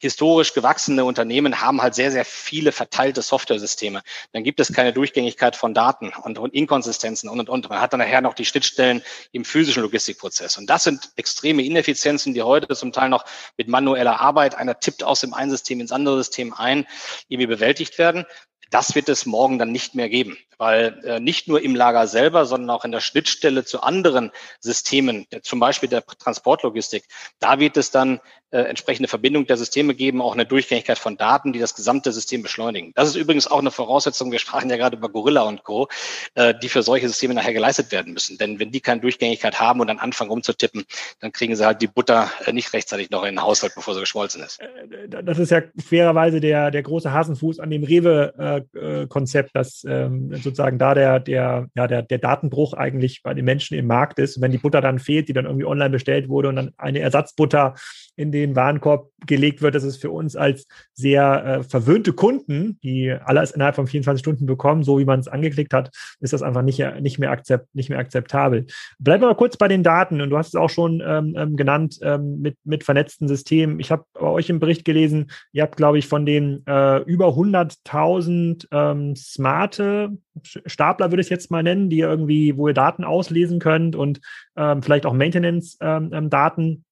[0.02, 4.02] historisch gewachsene Unternehmen haben halt sehr, sehr viele verteilte Software-Systeme.
[4.34, 7.70] Dann gibt es keine Durchgängigkeit von Daten und, und Inkonsistenzen und, und, und.
[7.70, 10.58] Man hat dann nachher noch die Schnittstellen im physischen Logistikprozess.
[10.58, 13.26] Und das sind extreme Ineffizienzen, die heute zum Teil noch
[13.58, 16.88] mit manueller Arbeit, einer tippt aus dem einen System ins andere System ein,
[17.28, 18.26] irgendwie bewältigt werden.
[18.72, 22.46] Das wird es morgen dann nicht mehr geben, weil äh, nicht nur im Lager selber,
[22.46, 27.04] sondern auch in der Schnittstelle zu anderen Systemen, der, zum Beispiel der Transportlogistik,
[27.40, 31.54] da wird es dann äh, entsprechende Verbindung der Systeme geben, auch eine Durchgängigkeit von Daten,
[31.54, 32.92] die das gesamte System beschleunigen.
[32.96, 35.88] Das ist übrigens auch eine Voraussetzung, wir sprachen ja gerade über Gorilla und Co.,
[36.36, 38.38] äh, die für solche Systeme nachher geleistet werden müssen.
[38.38, 40.86] Denn wenn die keine Durchgängigkeit haben und dann anfangen rumzutippen,
[41.20, 44.00] dann kriegen sie halt die Butter äh, nicht rechtzeitig noch in den Haushalt, bevor sie
[44.00, 44.62] geschmolzen ist.
[44.62, 48.61] Äh, das ist ja fairerweise der, der große Hasenfuß an dem Rewe- äh,
[49.08, 53.78] Konzept, dass ähm, sozusagen da der, der, ja, der, der Datenbruch eigentlich bei den Menschen
[53.78, 54.38] im Markt ist.
[54.38, 57.00] Und wenn die Butter dann fehlt, die dann irgendwie online bestellt wurde und dann eine
[57.00, 57.76] Ersatzbutter
[58.16, 63.12] in den Warenkorb gelegt wird, das ist für uns als sehr äh, verwöhnte Kunden, die
[63.12, 65.90] alles innerhalb von 24 Stunden bekommen, so wie man es angeklickt hat,
[66.20, 68.66] ist das einfach nicht, nicht, mehr, akzept, nicht mehr akzeptabel.
[69.00, 71.56] Bleiben wir mal kurz bei den Daten und du hast es auch schon ähm, ähm
[71.56, 73.80] genannt ähm, mit, mit vernetzten Systemen.
[73.80, 77.30] Ich habe bei euch im Bericht gelesen, ihr habt, glaube ich, von den äh, über
[77.30, 83.04] 100.000 ähm, smarte Stapler, würde ich es jetzt mal nennen, die irgendwie, wo ihr Daten
[83.04, 84.22] auslesen könnt und
[84.56, 86.84] ähm, vielleicht auch Maintenance-Daten ähm,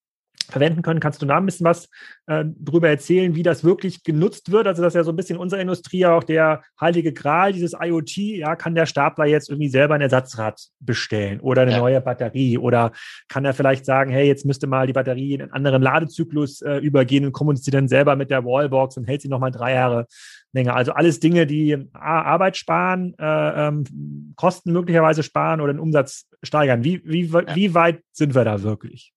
[0.50, 1.00] verwenden können.
[1.00, 1.88] Kannst du da ein bisschen was
[2.26, 4.66] äh, drüber erzählen, wie das wirklich genutzt wird?
[4.66, 8.16] Also das ist ja so ein bisschen unsere Industrie auch der heilige Gral, dieses IoT.
[8.16, 11.78] Ja, kann der Stapler jetzt irgendwie selber ein Ersatzrad bestellen oder eine ja.
[11.78, 12.92] neue Batterie oder
[13.28, 16.76] kann er vielleicht sagen, hey, jetzt müsste mal die Batterie in einen anderen Ladezyklus äh,
[16.78, 20.06] übergehen und kommuniziert dann selber mit der Wallbox und hält sie nochmal drei Jahre
[20.52, 20.74] länger.
[20.74, 26.84] Also alles Dinge, die Arbeit sparen, äh, ähm, Kosten möglicherweise sparen oder den Umsatz steigern.
[26.84, 29.12] Wie, wie, wie weit sind wir da wirklich?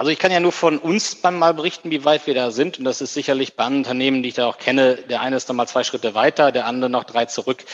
[0.00, 2.78] Also ich kann ja nur von uns beim mal berichten, wie weit wir da sind.
[2.78, 4.96] Und das ist sicherlich bei Unternehmen, die ich da auch kenne.
[4.96, 7.66] Der eine ist dann mal zwei Schritte weiter, der andere noch drei zurück.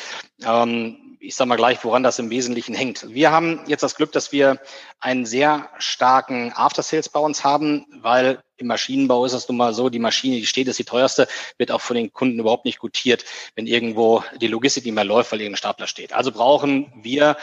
[0.45, 3.09] Ähm, ich sage mal gleich, woran das im Wesentlichen hängt.
[3.15, 4.59] Wir haben jetzt das Glück, dass wir
[4.99, 9.89] einen sehr starken After-Sales bei uns haben, weil im Maschinenbau ist es nun mal so,
[9.89, 13.25] die Maschine, die steht, ist die teuerste, wird auch von den Kunden überhaupt nicht gutiert,
[13.55, 16.13] wenn irgendwo die Logistik nicht mehr läuft, weil irgendein Stapler steht.
[16.13, 17.37] Also brauchen wir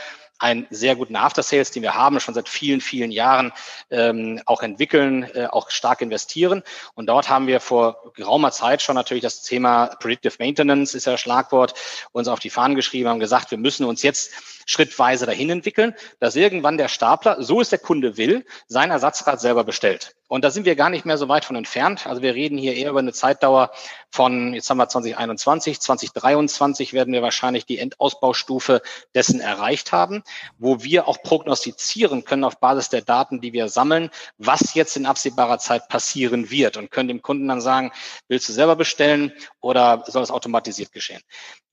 [0.43, 3.53] einen sehr guten After-Sales, den wir haben, schon seit vielen, vielen Jahren
[3.89, 6.63] ähm, auch entwickeln, äh, auch stark investieren.
[6.95, 11.17] Und dort haben wir vor geraumer Zeit schon natürlich das Thema Predictive Maintenance, ist ja
[11.17, 11.75] Schlagwort,
[12.11, 14.33] uns auf die Fahnen geschrieben, haben gesagt, wir müssen uns jetzt
[14.65, 19.63] schrittweise dahin entwickeln, dass irgendwann der Stapler, so es der Kunde will, sein Ersatzrad selber
[19.63, 20.13] bestellt.
[20.33, 22.07] Und da sind wir gar nicht mehr so weit von entfernt.
[22.07, 23.69] Also wir reden hier eher über eine Zeitdauer
[24.09, 28.81] von, jetzt haben wir 2021, 2023 werden wir wahrscheinlich die Endausbaustufe
[29.13, 30.23] dessen erreicht haben,
[30.57, 34.09] wo wir auch prognostizieren können auf Basis der Daten, die wir sammeln,
[34.39, 37.91] was jetzt in absehbarer Zeit passieren wird und können dem Kunden dann sagen,
[38.27, 41.21] willst du selber bestellen oder soll es automatisiert geschehen?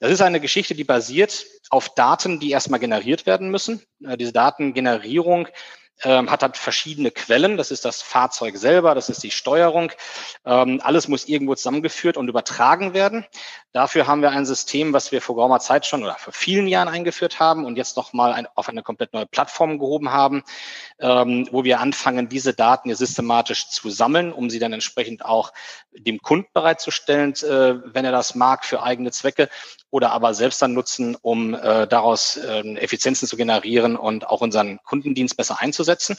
[0.01, 3.83] Das ist eine Geschichte, die basiert auf Daten, die erstmal generiert werden müssen.
[4.05, 5.49] Äh, diese Datengenerierung
[6.05, 7.57] ähm, hat halt verschiedene Quellen.
[7.57, 9.93] Das ist das Fahrzeug selber, das ist die Steuerung.
[10.45, 13.27] Ähm, alles muss irgendwo zusammengeführt und übertragen werden.
[13.73, 16.89] Dafür haben wir ein System, was wir vor geraumer Zeit schon oder vor vielen Jahren
[16.89, 20.43] eingeführt haben und jetzt nochmal ein, auf eine komplett neue Plattform gehoben haben,
[20.99, 25.53] ähm, wo wir anfangen, diese Daten hier systematisch zu sammeln, um sie dann entsprechend auch
[25.93, 29.49] dem Kunden bereitzustellen, äh, wenn er das mag, für eigene Zwecke
[29.91, 34.79] oder aber selbst dann nutzen, um äh, daraus äh, Effizienzen zu generieren und auch unseren
[34.85, 36.17] Kundendienst besser einzusetzen.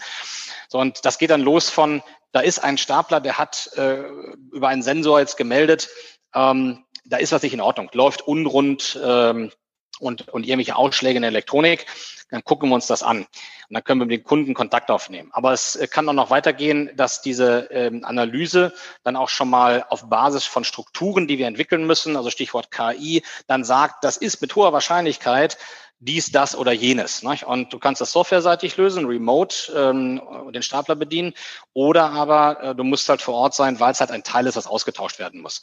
[0.67, 2.01] So, und das geht dann los von,
[2.31, 4.03] da ist ein Stapler, der hat äh,
[4.51, 5.89] über einen Sensor jetzt gemeldet,
[6.33, 9.51] ähm, da ist was nicht in Ordnung, läuft unrund ähm,
[9.99, 11.85] und, und irgendwelche Ausschläge in der Elektronik,
[12.31, 13.19] dann gucken wir uns das an.
[13.19, 13.27] Und
[13.69, 15.29] dann können wir mit den Kunden Kontakt aufnehmen.
[15.33, 18.73] Aber es äh, kann auch noch weitergehen, dass diese ähm, Analyse
[19.03, 23.23] dann auch schon mal auf Basis von Strukturen, die wir entwickeln müssen, also Stichwort KI,
[23.47, 25.57] dann sagt, das ist mit hoher Wahrscheinlichkeit
[26.01, 27.21] dies, das oder jenes.
[27.21, 27.43] Nicht?
[27.43, 30.19] Und du kannst das softwareseitig lösen, remote ähm,
[30.51, 31.33] den Stapler bedienen,
[31.73, 34.55] oder aber äh, du musst halt vor Ort sein, weil es halt ein Teil ist,
[34.55, 35.61] was ausgetauscht werden muss.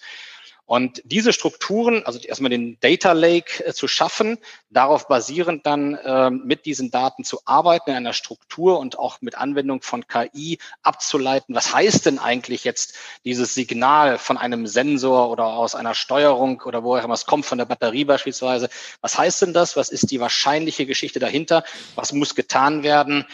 [0.69, 4.37] Und diese Strukturen, also erstmal den Data Lake äh, zu schaffen,
[4.69, 9.35] darauf basierend dann äh, mit diesen Daten zu arbeiten in einer Struktur und auch mit
[9.39, 11.55] Anwendung von KI abzuleiten.
[11.55, 12.93] Was heißt denn eigentlich jetzt
[13.25, 17.47] dieses Signal von einem Sensor oder aus einer Steuerung oder wo auch immer es kommt,
[17.47, 18.69] von der Batterie beispielsweise?
[19.01, 19.75] Was heißt denn das?
[19.75, 21.65] Was ist die wahrscheinliche Geschichte dahinter?
[21.95, 23.25] Was muss getan werden?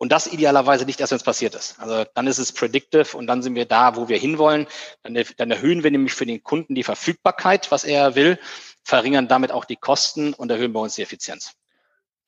[0.00, 1.78] Und das idealerweise nicht erst, wenn es passiert ist.
[1.80, 4.66] Also dann ist es predictive und dann sind wir da, wo wir hinwollen.
[5.02, 8.38] Dann, dann erhöhen wir nämlich für den Kunden die Verfügbarkeit, was er will,
[8.84, 11.52] verringern damit auch die Kosten und erhöhen bei uns die Effizienz.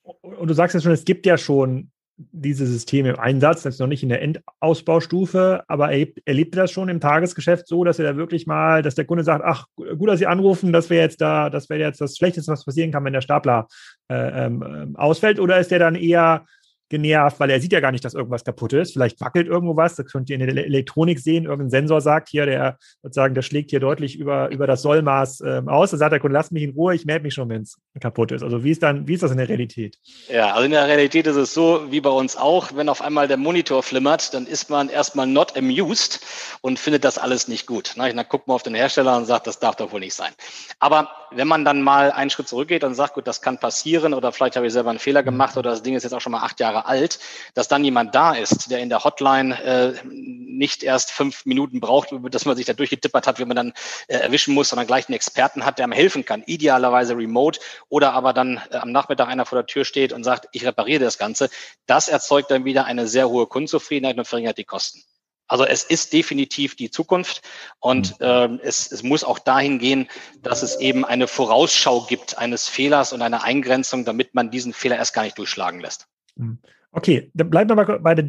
[0.02, 1.92] Und du sagst ja schon, es gibt ja schon
[2.32, 6.70] diese Systeme im Einsatz, das ist noch nicht in der Endausbaustufe, aber erlebt, erlebt das
[6.70, 10.08] schon im Tagesgeschäft so, dass er da wirklich mal, dass der Kunde sagt, ach, gut,
[10.08, 13.04] dass Sie anrufen, das wäre jetzt da, das wäre jetzt das Schlechteste, was passieren kann,
[13.04, 13.68] wenn der Stapler
[14.08, 16.44] äh, ähm, ausfällt, oder ist der dann eher
[16.90, 18.92] genervt, weil er sieht ja gar nicht, dass irgendwas kaputt ist.
[18.92, 22.44] Vielleicht wackelt irgendwo was, das könnt ihr in der Elektronik sehen, irgendein Sensor sagt hier,
[22.44, 25.92] der sozusagen, der schlägt hier deutlich über, über das Sollmaß ähm, aus.
[25.92, 28.32] Da sagt der Kunde, lass mich in Ruhe, ich melde mich schon, wenn es kaputt
[28.32, 28.42] ist.
[28.42, 29.96] Also wie ist dann, wie ist das in der Realität?
[30.28, 33.28] Ja, also in der Realität ist es so, wie bei uns auch, wenn auf einmal
[33.28, 36.20] der Monitor flimmert, dann ist man erstmal not amused
[36.60, 37.92] und findet das alles nicht gut.
[37.96, 40.32] Na, dann guckt man auf den Hersteller und sagt, das darf doch wohl nicht sein.
[40.80, 44.32] Aber wenn man dann mal einen Schritt zurückgeht und sagt, gut, das kann passieren oder
[44.32, 46.42] vielleicht habe ich selber einen Fehler gemacht oder das Ding ist jetzt auch schon mal
[46.42, 47.18] acht Jahre Jahre alt,
[47.54, 52.10] dass dann jemand da ist, der in der Hotline äh, nicht erst fünf Minuten braucht,
[52.30, 53.72] dass man sich da durchgetippert hat, wie man dann
[54.08, 58.12] äh, erwischen muss, sondern gleich einen Experten hat, der einem helfen kann, idealerweise remote oder
[58.12, 61.18] aber dann äh, am Nachmittag einer vor der Tür steht und sagt, ich repariere das
[61.18, 61.50] Ganze.
[61.86, 65.02] Das erzeugt dann wieder eine sehr hohe Kundenzufriedenheit und verringert die Kosten.
[65.50, 67.42] Also es ist definitiv die Zukunft
[67.80, 68.26] und mhm.
[68.26, 70.08] ähm, es, es muss auch dahin gehen,
[70.42, 74.96] dass es eben eine Vorausschau gibt eines Fehlers und eine Eingrenzung, damit man diesen Fehler
[74.96, 76.06] erst gar nicht durchschlagen lässt.
[76.36, 76.58] Hm.
[76.92, 78.24] Okay, dann bleiben wir mal bei der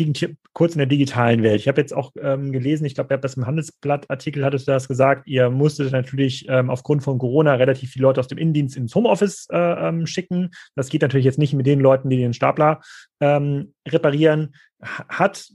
[0.53, 1.59] kurz in der digitalen Welt.
[1.59, 4.71] Ich habe jetzt auch ähm, gelesen, ich glaube, ihr habt das im Handelsblatt-Artikel, hattest du
[4.71, 8.77] das gesagt, ihr musstet natürlich ähm, aufgrund von Corona relativ viele Leute aus dem Innendienst
[8.77, 10.51] ins Homeoffice äh, ähm, schicken.
[10.75, 12.81] Das geht natürlich jetzt nicht mit den Leuten, die den Stapler
[13.19, 14.53] ähm, reparieren.
[14.79, 15.47] Hat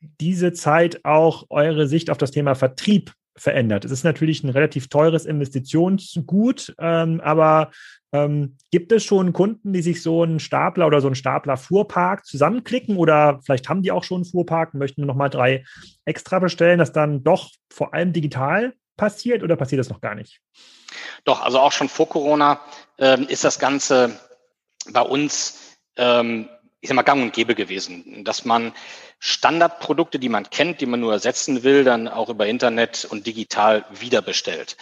[0.00, 3.84] diese Zeit auch eure Sicht auf das Thema Vertrieb verändert?
[3.84, 7.70] Es ist natürlich ein relativ teures Investitionsgut, ähm, aber
[8.12, 12.96] ähm, gibt es schon Kunden, die sich so einen Stapler oder so einen Stapler-Fuhrpark zusammenklicken
[12.96, 15.64] oder vielleicht haben die auch schon einen Fuhrpark und möchten nochmal drei
[16.04, 20.40] extra bestellen, das dann doch vor allem digital passiert oder passiert das noch gar nicht?
[21.24, 22.60] Doch, also auch schon vor Corona
[22.98, 24.18] ähm, ist das Ganze
[24.92, 26.48] bei uns ähm,
[26.86, 28.72] ich sag mal, gang und gäbe gewesen, dass man
[29.18, 33.84] Standardprodukte, die man kennt, die man nur ersetzen will, dann auch über Internet und digital
[33.90, 34.76] wiederbestellt.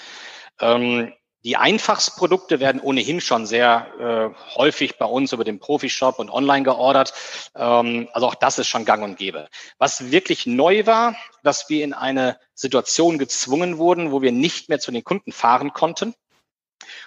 [0.61, 6.29] Ähm, die Einfachsprodukte werden ohnehin schon sehr äh, häufig bei uns über den Profi-Shop und
[6.29, 7.15] online geordert.
[7.57, 9.49] Ähm, also auch das ist schon gang und gäbe.
[9.79, 14.79] Was wirklich neu war, dass wir in eine Situation gezwungen wurden, wo wir nicht mehr
[14.79, 16.15] zu den Kunden fahren konnten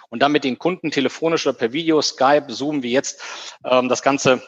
[0.08, 3.22] und dann mit den Kunden telefonisch oder per Video, Skype, Zoom wie jetzt
[3.64, 4.42] ähm, das Ganze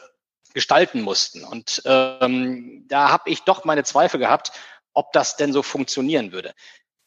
[0.53, 1.43] gestalten mussten.
[1.43, 4.51] Und ähm, da habe ich doch meine Zweifel gehabt,
[4.93, 6.53] ob das denn so funktionieren würde.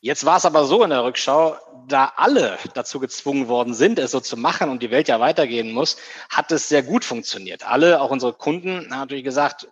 [0.01, 1.57] Jetzt war es aber so in der Rückschau,
[1.89, 5.73] da alle dazu gezwungen worden sind, es so zu machen und die Welt ja weitergehen
[5.73, 5.97] muss,
[6.29, 7.67] hat es sehr gut funktioniert.
[7.67, 9.67] Alle, auch unsere Kunden, haben natürlich gesagt,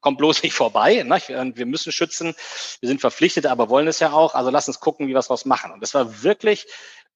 [0.00, 1.02] kommt bloß nicht vorbei.
[1.04, 1.20] Ne?
[1.54, 2.34] Wir müssen schützen,
[2.80, 4.34] wir sind verpflichtet, aber wollen es ja auch.
[4.34, 5.70] Also lass uns gucken, wie wir es was machen.
[5.70, 6.66] Und das war wirklich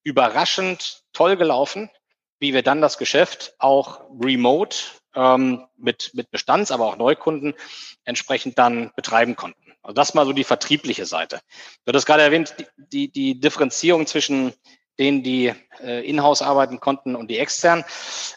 [0.05, 1.91] überraschend toll gelaufen,
[2.39, 4.77] wie wir dann das Geschäft auch remote
[5.15, 7.55] ähm, mit, mit Bestands-, aber auch Neukunden
[8.05, 9.73] entsprechend dann betreiben konnten.
[9.83, 11.41] Also das mal so die vertriebliche Seite.
[11.85, 14.53] Du hattest gerade erwähnt, die, die, Differenzierung zwischen
[14.99, 15.53] denen, die
[15.83, 17.85] äh, in-house arbeiten konnten und die extern.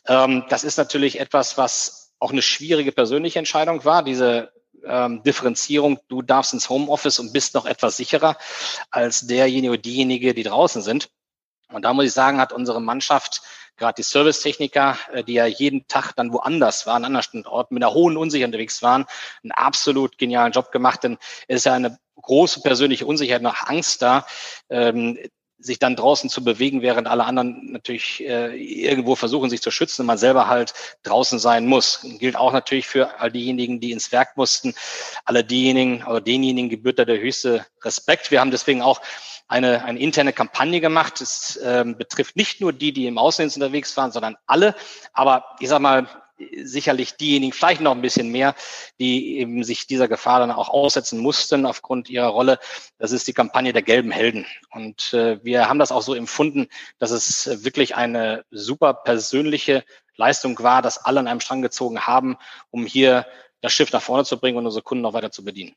[0.08, 4.52] Ähm, das ist natürlich etwas, was auch eine schwierige persönliche Entscheidung war, diese
[4.86, 8.38] ähm, Differenzierung, du darfst ins Homeoffice und bist noch etwas sicherer
[8.90, 11.10] als derjenige oder diejenige, die draußen sind.
[11.72, 13.42] Und da muss ich sagen, hat unsere Mannschaft
[13.78, 17.84] gerade die Servicetechniker, äh, die ja jeden Tag dann woanders waren, an anderen Standorten, mit
[17.84, 19.06] einer hohen Unsicherheit unterwegs waren,
[19.44, 24.02] einen absolut genialen Job gemacht, denn es ist ja eine große persönliche Unsicherheit, noch Angst
[24.02, 24.26] da,
[24.70, 25.18] ähm,
[25.58, 30.02] sich dann draußen zu bewegen, während alle anderen natürlich äh, irgendwo versuchen, sich zu schützen
[30.02, 32.06] und man selber halt draußen sein muss.
[32.20, 34.74] Gilt auch natürlich für all diejenigen, die ins Werk mussten.
[35.24, 38.32] Alle diejenigen oder denjenigen gebührt da der höchste Respekt.
[38.32, 39.02] Wir haben deswegen auch
[39.48, 41.22] eine, eine interne Kampagne gemacht.
[41.22, 44.76] Es ähm, betrifft nicht nur die, die im Außendienst unterwegs waren, sondern alle.
[45.14, 46.08] Aber ich sag mal,
[46.64, 48.56] sicherlich diejenigen, vielleicht noch ein bisschen mehr,
[49.00, 52.60] die eben sich dieser Gefahr dann auch aussetzen mussten aufgrund ihrer Rolle.
[52.98, 54.46] Das ist die Kampagne der gelben Helden.
[54.72, 56.68] Und äh, wir haben das auch so empfunden,
[56.98, 59.84] dass es wirklich eine super persönliche
[60.18, 62.38] Leistung war, dass alle an einem Strang gezogen haben,
[62.70, 63.26] um hier
[63.62, 65.76] das Schiff nach vorne zu bringen und unsere Kunden noch weiter zu bedienen.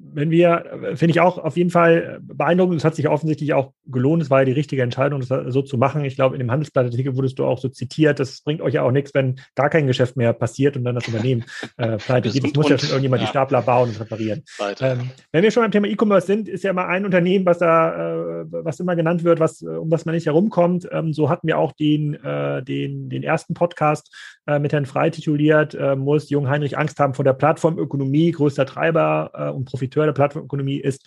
[0.00, 3.72] Wenn wir, äh, finde ich auch auf jeden Fall beeindruckend, es hat sich offensichtlich auch
[3.86, 6.04] gelohnt, es war ja die richtige Entscheidung, das so zu machen.
[6.04, 8.90] Ich glaube, in dem Handelsblattartikel wurdest du auch so zitiert, das bringt euch ja auch
[8.90, 11.44] nichts, wenn gar kein Geschäft mehr passiert und dann das Unternehmen
[11.76, 12.44] äh, pleite geht.
[12.44, 13.26] Es muss ja schon irgendjemand ja.
[13.26, 14.44] die Stapler bauen und reparieren.
[14.80, 18.42] Ähm, wenn wir schon beim Thema E-Commerce sind, ist ja immer ein Unternehmen, was da,
[18.42, 20.88] äh, was immer genannt wird, was, äh, um das man nicht herumkommt.
[20.90, 24.14] Ähm, so hatten wir auch den, äh, den, den ersten Podcast
[24.46, 28.66] äh, mit Herrn Frei tituliert, äh, muss Jung Heinrich Angst haben vor der Plattformökonomie, größter
[28.66, 31.06] Treiber äh, und Profiteur der Plattformökonomie ist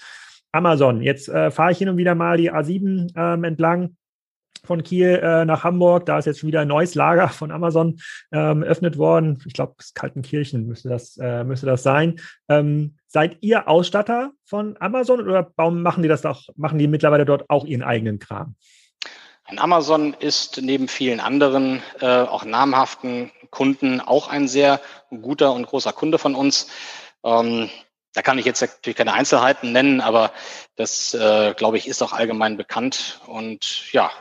[0.51, 1.01] Amazon.
[1.01, 3.95] Jetzt äh, fahre ich hin und wieder mal die A7 ähm, entlang
[4.63, 6.05] von Kiel äh, nach Hamburg.
[6.05, 7.99] Da ist jetzt schon wieder ein neues Lager von Amazon
[8.31, 9.41] ähm, eröffnet worden.
[9.45, 12.19] Ich glaube, Kaltenkirchen müsste das, äh, müsste das sein.
[12.49, 17.49] Ähm, seid ihr Ausstatter von Amazon oder machen die das doch, machen die mittlerweile dort
[17.49, 18.55] auch ihren eigenen Kram?
[19.57, 24.79] Amazon ist neben vielen anderen äh, auch namhaften Kunden auch ein sehr
[25.09, 26.69] guter und großer Kunde von uns.
[27.25, 27.69] Ähm,
[28.13, 30.31] da kann ich jetzt natürlich keine Einzelheiten nennen, aber
[30.75, 33.21] das, äh, glaube ich, ist auch allgemein bekannt.
[33.25, 34.11] Und ja,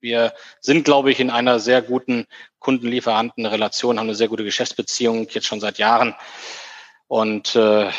[0.00, 2.26] wir sind, glaube ich, in einer sehr guten
[2.58, 6.14] Kundenlieferantenrelation, haben eine sehr gute Geschäftsbeziehung jetzt schon seit Jahren.
[7.06, 7.90] Und äh,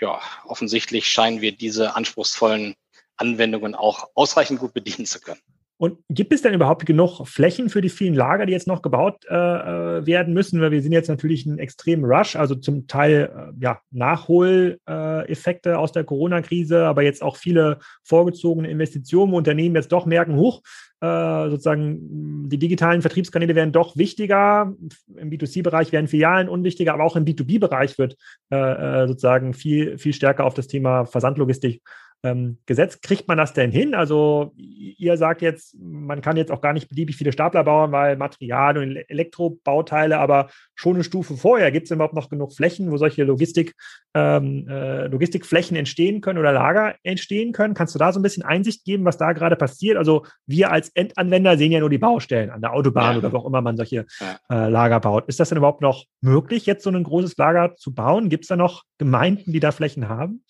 [0.00, 2.74] ja, offensichtlich scheinen wir diese anspruchsvollen
[3.16, 5.40] Anwendungen auch ausreichend gut bedienen zu können.
[5.80, 9.24] Und gibt es denn überhaupt genug Flächen für die vielen Lager, die jetzt noch gebaut
[9.30, 10.60] äh, äh werden müssen?
[10.60, 15.74] Weil wir sind jetzt natürlich einen extremen Rush, also zum Teil äh, ja, Nachholeffekte äh,
[15.74, 20.60] aus der Corona-Krise, aber jetzt auch viele vorgezogene Investitionen, wo Unternehmen jetzt doch merken, hoch,
[21.00, 24.74] äh, sozusagen die digitalen Vertriebskanäle werden doch wichtiger.
[25.16, 28.18] Im B2C-Bereich werden Filialen unwichtiger, aber auch im B2B-Bereich wird
[28.50, 31.80] äh, sozusagen viel, viel stärker auf das Thema Versandlogistik
[32.22, 33.02] ähm, gesetzt.
[33.02, 33.94] Kriegt man das denn hin?
[33.94, 38.16] Also ihr sagt jetzt, man kann jetzt auch gar nicht beliebig viele Stapler bauen, weil
[38.16, 41.70] Material und Elektrobauteile, aber schon eine Stufe vorher.
[41.72, 43.74] Gibt es überhaupt noch genug Flächen, wo solche Logistik,
[44.14, 47.74] ähm, äh, Logistikflächen entstehen können oder Lager entstehen können?
[47.74, 49.96] Kannst du da so ein bisschen Einsicht geben, was da gerade passiert?
[49.96, 53.18] Also wir als Endanwender sehen ja nur die Baustellen an der Autobahn ja.
[53.18, 54.06] oder wo auch immer man solche
[54.50, 55.26] äh, Lager baut.
[55.26, 58.28] Ist das denn überhaupt noch möglich, jetzt so ein großes Lager zu bauen?
[58.28, 60.44] Gibt es da noch Gemeinden, die da Flächen haben?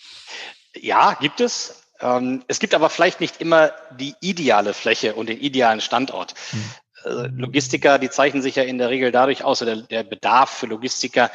[0.77, 1.83] Ja, gibt es.
[2.01, 6.35] Ähm, es gibt aber vielleicht nicht immer die ideale Fläche und den idealen Standort.
[6.53, 6.75] Mhm.
[7.05, 11.31] Logistiker, die zeichnen sich ja in der Regel dadurch aus, oder der Bedarf für Logistiker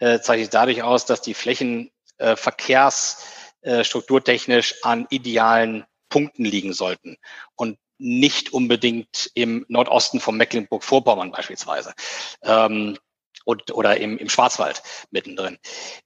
[0.00, 6.72] äh, zeichnet sich dadurch aus, dass die Flächen äh, verkehrsstrukturtechnisch äh, an idealen Punkten liegen
[6.72, 7.16] sollten
[7.54, 11.94] und nicht unbedingt im Nordosten von Mecklenburg-Vorpommern beispielsweise.
[12.42, 12.98] Ähm,
[13.44, 15.58] und, oder im, im Schwarzwald mittendrin.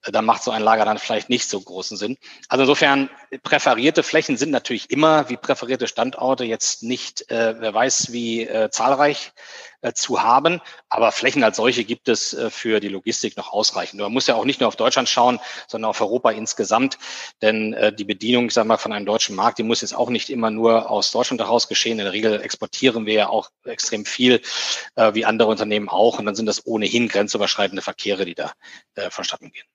[0.03, 2.19] Da macht so ein Lager dann vielleicht nicht so großen Sinn.
[2.49, 3.09] Also insofern,
[3.43, 8.71] präferierte Flächen sind natürlich immer wie präferierte Standorte jetzt nicht, äh, wer weiß wie äh,
[8.71, 9.33] zahlreich
[9.83, 10.61] äh, zu haben.
[10.89, 14.01] Aber Flächen als solche gibt es äh, für die Logistik noch ausreichend.
[14.01, 16.99] Man muss ja auch nicht nur auf Deutschland schauen, sondern auf Europa insgesamt.
[17.43, 20.11] Denn äh, die Bedienung, ich sage mal, von einem deutschen Markt, die muss jetzt auch
[20.11, 21.99] nicht immer nur aus Deutschland heraus geschehen.
[21.99, 24.41] In der Regel exportieren wir ja auch extrem viel,
[24.97, 26.19] äh, wie andere Unternehmen auch.
[26.19, 28.53] Und dann sind das ohnehin grenzüberschreitende Verkehre, die da
[28.95, 29.67] äh, vonstatten gehen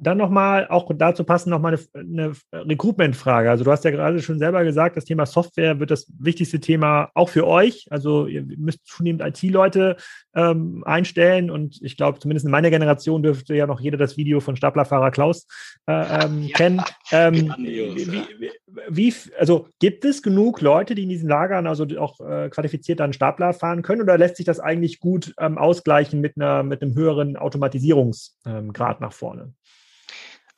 [0.00, 3.50] dann nochmal, auch dazu passen nochmal eine, eine Recruitment-Frage.
[3.50, 7.10] Also du hast ja gerade schon selber gesagt, das Thema Software wird das wichtigste Thema
[7.14, 7.86] auch für euch.
[7.90, 9.96] Also ihr müsst zunehmend IT-Leute
[10.34, 14.40] ähm, einstellen und ich glaube, zumindest in meiner Generation dürfte ja noch jeder das Video
[14.40, 15.46] von Staplerfahrer Klaus
[15.86, 16.82] äh, ähm, ja, kennen.
[17.12, 18.22] Ähm, wie,
[18.88, 23.12] wie, also gibt es genug Leute, die in diesen Lagern also auch äh, qualifiziert dann
[23.12, 26.94] Stapler fahren können oder lässt sich das eigentlich gut ähm, ausgleichen mit, einer, mit einem
[26.94, 29.54] höheren Automatisierungsgrad ähm, nach vorne?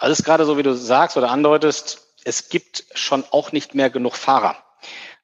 [0.03, 3.77] Also es ist gerade so, wie du sagst oder andeutest, es gibt schon auch nicht
[3.77, 4.57] mehr genug Fahrer,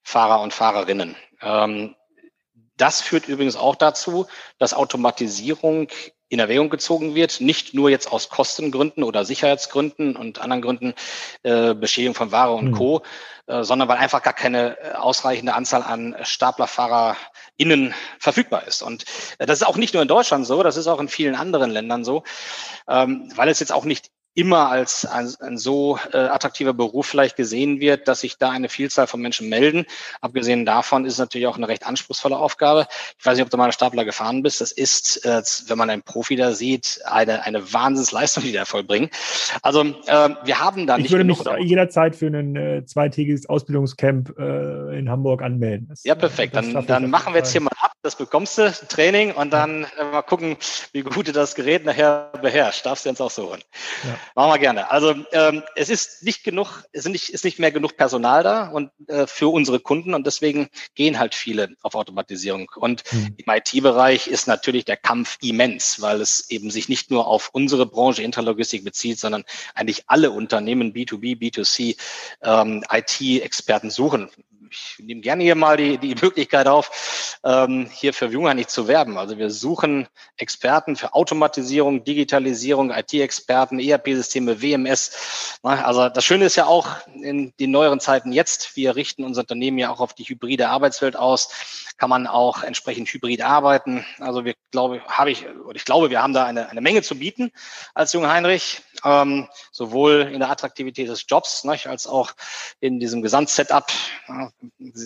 [0.05, 1.17] Fahrer und Fahrerinnen.
[1.43, 1.97] Ähm,
[2.77, 5.89] das führt übrigens auch dazu, dass Automatisierung
[6.29, 10.95] in Erwägung gezogen wird, nicht nur jetzt aus Kostengründen oder Sicherheitsgründen und anderen Gründen,
[11.43, 12.75] äh, Beschädigung von Ware und mhm.
[12.77, 13.03] Co.,
[13.49, 18.83] äh, sondern weil einfach gar keine äh, ausreichende Anzahl an StaplerfahrerInnen verfügbar ist.
[18.83, 19.07] Und
[19.39, 21.73] äh, das ist auch nicht nur in Deutschland so, das ist auch in vielen anderen
[21.73, 22.23] Ländern so,
[22.87, 27.35] ähm, weil es jetzt auch nicht immer als ein, ein so äh, attraktiver Beruf vielleicht
[27.35, 29.85] gesehen wird, dass sich da eine Vielzahl von Menschen melden.
[30.21, 32.87] Abgesehen davon ist es natürlich auch eine recht anspruchsvolle Aufgabe.
[33.19, 34.61] Ich weiß nicht, ob du mal eine Stapler gefahren bist.
[34.61, 39.11] Das ist, äh, wenn man einen Profi da sieht, eine, eine Wahnsinnsleistung, die da vollbringen.
[39.63, 41.07] Also äh, wir haben da ich nicht.
[41.07, 45.89] Ich würde mich jederzeit für ein äh, zweitägiges Ausbildungscamp äh, in Hamburg anmelden.
[45.89, 46.55] Das, ja, perfekt.
[46.55, 47.93] Dann, dann machen wir jetzt hier mal ab.
[48.03, 50.57] Das bekommst du, Training, und dann äh, mal gucken,
[50.93, 52.87] wie gut du das Gerät nachher beherrschst.
[52.87, 53.63] Darfst du uns auch so holen.
[54.05, 54.15] Ja.
[54.35, 54.91] Machen wir gerne.
[54.91, 58.69] Also ähm, es ist nicht genug, es ist nicht, ist nicht mehr genug Personal da
[58.69, 62.71] und äh, für unsere Kunden und deswegen gehen halt viele auf Automatisierung.
[62.77, 63.35] Und mhm.
[63.37, 67.87] im IT-Bereich ist natürlich der Kampf immens, weil es eben sich nicht nur auf unsere
[67.87, 71.97] Branche Intralogistik bezieht, sondern eigentlich alle Unternehmen B2B, B2C
[72.43, 74.31] ähm, IT-Experten suchen
[74.71, 79.19] ich nehme gerne hier mal die, die Möglichkeit auf, ähm, hier für Jungheinrich zu werben.
[79.19, 85.59] Also wir suchen Experten für Automatisierung, Digitalisierung, IT-Experten, ERP-Systeme, WMS.
[85.63, 86.89] Also das Schöne ist ja auch
[87.23, 91.17] in den neueren Zeiten jetzt, wir richten unser Unternehmen ja auch auf die hybride Arbeitswelt
[91.17, 91.51] aus,
[91.99, 94.05] kann man auch entsprechend hybrid arbeiten.
[94.21, 97.19] Also wir glaube, habe ich, oder ich glaube, wir haben da eine, eine Menge zu
[97.19, 97.51] bieten
[97.95, 102.33] als Jungheinrich ähm, sowohl in der Attraktivität des Jobs ne, als auch
[102.81, 103.87] in diesem Gesamtsetup.
[104.29, 104.51] Ja,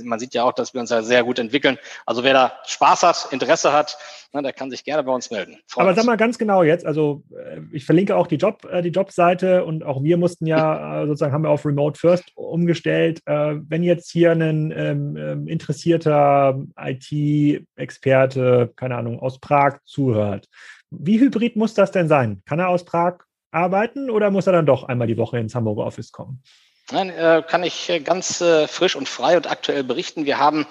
[0.04, 1.78] man sieht ja auch, dass wir uns ja sehr gut entwickeln.
[2.06, 3.98] Also wer da Spaß hat, Interesse hat,
[4.32, 5.58] ne, der kann sich gerne bei uns melden.
[5.66, 8.82] Freut Aber sag mal ganz genau jetzt, also äh, ich verlinke auch die Job, äh,
[8.82, 13.20] die Jobseite und auch wir mussten ja äh, sozusagen haben wir auf Remote First umgestellt.
[13.24, 20.48] Wenn jetzt hier ein ähm, ähm interessierter IT-Experte, keine Ahnung, aus Prag zuhört,
[20.90, 22.42] wie hybrid muss das denn sein?
[22.46, 23.18] Kann er aus Prag
[23.50, 26.42] arbeiten oder muss er dann doch einmal die Woche ins Hamburger Office kommen?
[26.90, 30.26] Nein, äh, kann ich äh, ganz äh, frisch und frei und aktuell berichten.
[30.26, 30.66] Wir haben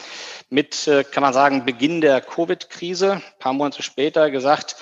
[0.49, 4.75] mit, kann man sagen, Beginn der Covid-Krise, ein paar Monate später, gesagt,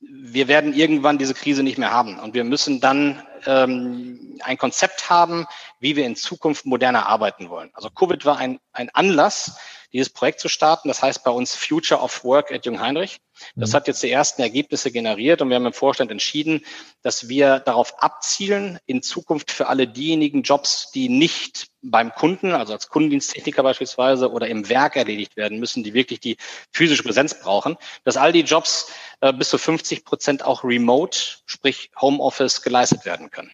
[0.00, 2.18] wir werden irgendwann diese Krise nicht mehr haben.
[2.18, 5.46] Und wir müssen dann ähm, ein Konzept haben,
[5.80, 7.70] wie wir in Zukunft moderner arbeiten wollen.
[7.72, 9.58] Also Covid war ein, ein Anlass,
[9.94, 10.88] dieses Projekt zu starten.
[10.88, 13.20] Das heißt bei uns Future of Work at Jungheinrich.
[13.54, 13.76] Das mhm.
[13.76, 16.64] hat jetzt die ersten Ergebnisse generiert und wir haben im Vorstand entschieden,
[17.02, 22.72] dass wir darauf abzielen, in Zukunft für alle diejenigen Jobs, die nicht beim Kunden, also
[22.72, 26.36] als Kundendiensttechniker beispielsweise oder im Werk erledigt werden müssen, die wirklich die
[26.72, 28.90] physische Präsenz brauchen, dass all die Jobs
[29.20, 33.52] äh, bis zu 50 Prozent auch remote, sprich Homeoffice geleistet werden können.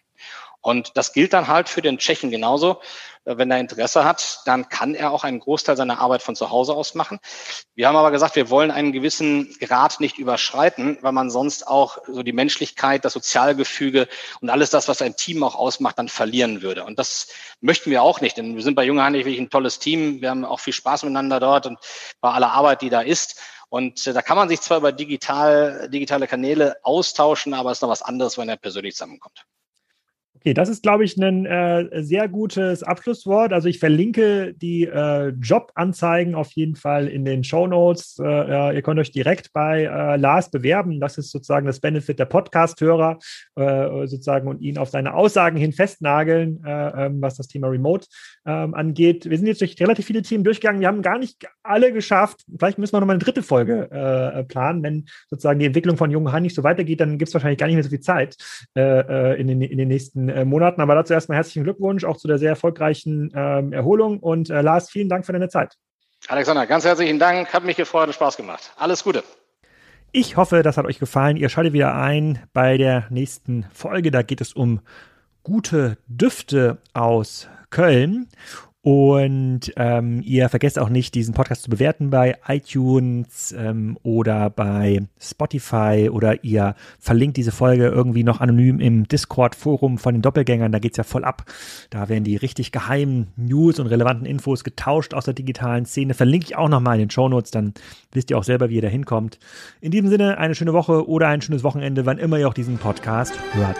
[0.61, 2.79] Und das gilt dann halt für den Tschechen genauso.
[3.25, 6.49] Äh, wenn er Interesse hat, dann kann er auch einen Großteil seiner Arbeit von zu
[6.49, 7.19] Hause aus machen.
[7.75, 11.99] Wir haben aber gesagt, wir wollen einen gewissen Grad nicht überschreiten, weil man sonst auch
[12.07, 14.07] so die Menschlichkeit, das Sozialgefüge
[14.41, 16.83] und alles das, was ein Team auch ausmacht, dann verlieren würde.
[16.83, 17.27] Und das
[17.59, 20.21] möchten wir auch nicht, denn wir sind bei Junge Heinrich wirklich ein tolles Team.
[20.21, 21.79] Wir haben auch viel Spaß miteinander dort und
[22.21, 23.39] bei aller Arbeit, die da ist.
[23.69, 27.81] Und äh, da kann man sich zwar über digital, digitale Kanäle austauschen, aber es ist
[27.81, 29.45] noch was anderes, wenn er persönlich zusammenkommt.
[30.43, 33.53] Okay, das ist, glaube ich, ein äh, sehr gutes Abschlusswort.
[33.53, 38.17] Also ich verlinke die äh, Jobanzeigen auf jeden Fall in den Show Notes.
[38.19, 40.99] Äh, ihr könnt euch direkt bei äh, Lars bewerben.
[40.99, 43.19] Das ist sozusagen das Benefit der Podcast-Hörer
[43.55, 48.07] äh, sozusagen und ihn auf seine Aussagen hin festnageln, äh, ähm, was das Thema Remote
[48.47, 49.29] ähm, angeht.
[49.29, 50.81] Wir sind jetzt durch relativ viele Themen durchgegangen.
[50.81, 52.45] Wir haben gar nicht alle geschafft.
[52.57, 54.81] Vielleicht müssen wir noch mal eine dritte Folge planen.
[54.81, 57.75] Wenn sozusagen die Entwicklung von Jungen nicht so weitergeht, dann gibt es wahrscheinlich gar nicht
[57.75, 58.35] mehr so viel Zeit
[58.73, 60.81] in den, in den nächsten äh, Monaten.
[60.81, 64.19] Aber dazu erstmal herzlichen Glückwunsch auch zu der sehr erfolgreichen ähm, Erholung.
[64.19, 65.77] Und äh, Lars, vielen Dank für deine Zeit.
[66.27, 67.53] Alexander, ganz herzlichen Dank.
[67.53, 68.73] Hat mich gefreut und Spaß gemacht.
[68.77, 69.23] Alles Gute.
[70.11, 71.37] Ich hoffe, das hat euch gefallen.
[71.37, 74.11] Ihr schaltet wieder ein bei der nächsten Folge.
[74.11, 74.81] Da geht es um
[75.43, 78.27] gute Düfte aus Köln.
[78.83, 85.01] Und ähm, ihr vergesst auch nicht, diesen Podcast zu bewerten bei iTunes ähm, oder bei
[85.19, 90.71] Spotify oder ihr verlinkt diese Folge irgendwie noch anonym im Discord-Forum von den Doppelgängern.
[90.71, 91.45] Da geht's ja voll ab.
[91.91, 96.15] Da werden die richtig geheimen News und relevanten Infos getauscht aus der digitalen Szene.
[96.15, 97.75] Verlinke ich auch nochmal in den Shownotes, dann
[98.11, 99.37] wisst ihr auch selber, wie ihr da hinkommt.
[99.79, 102.79] In diesem Sinne, eine schöne Woche oder ein schönes Wochenende, wann immer ihr auch diesen
[102.79, 103.77] Podcast hört.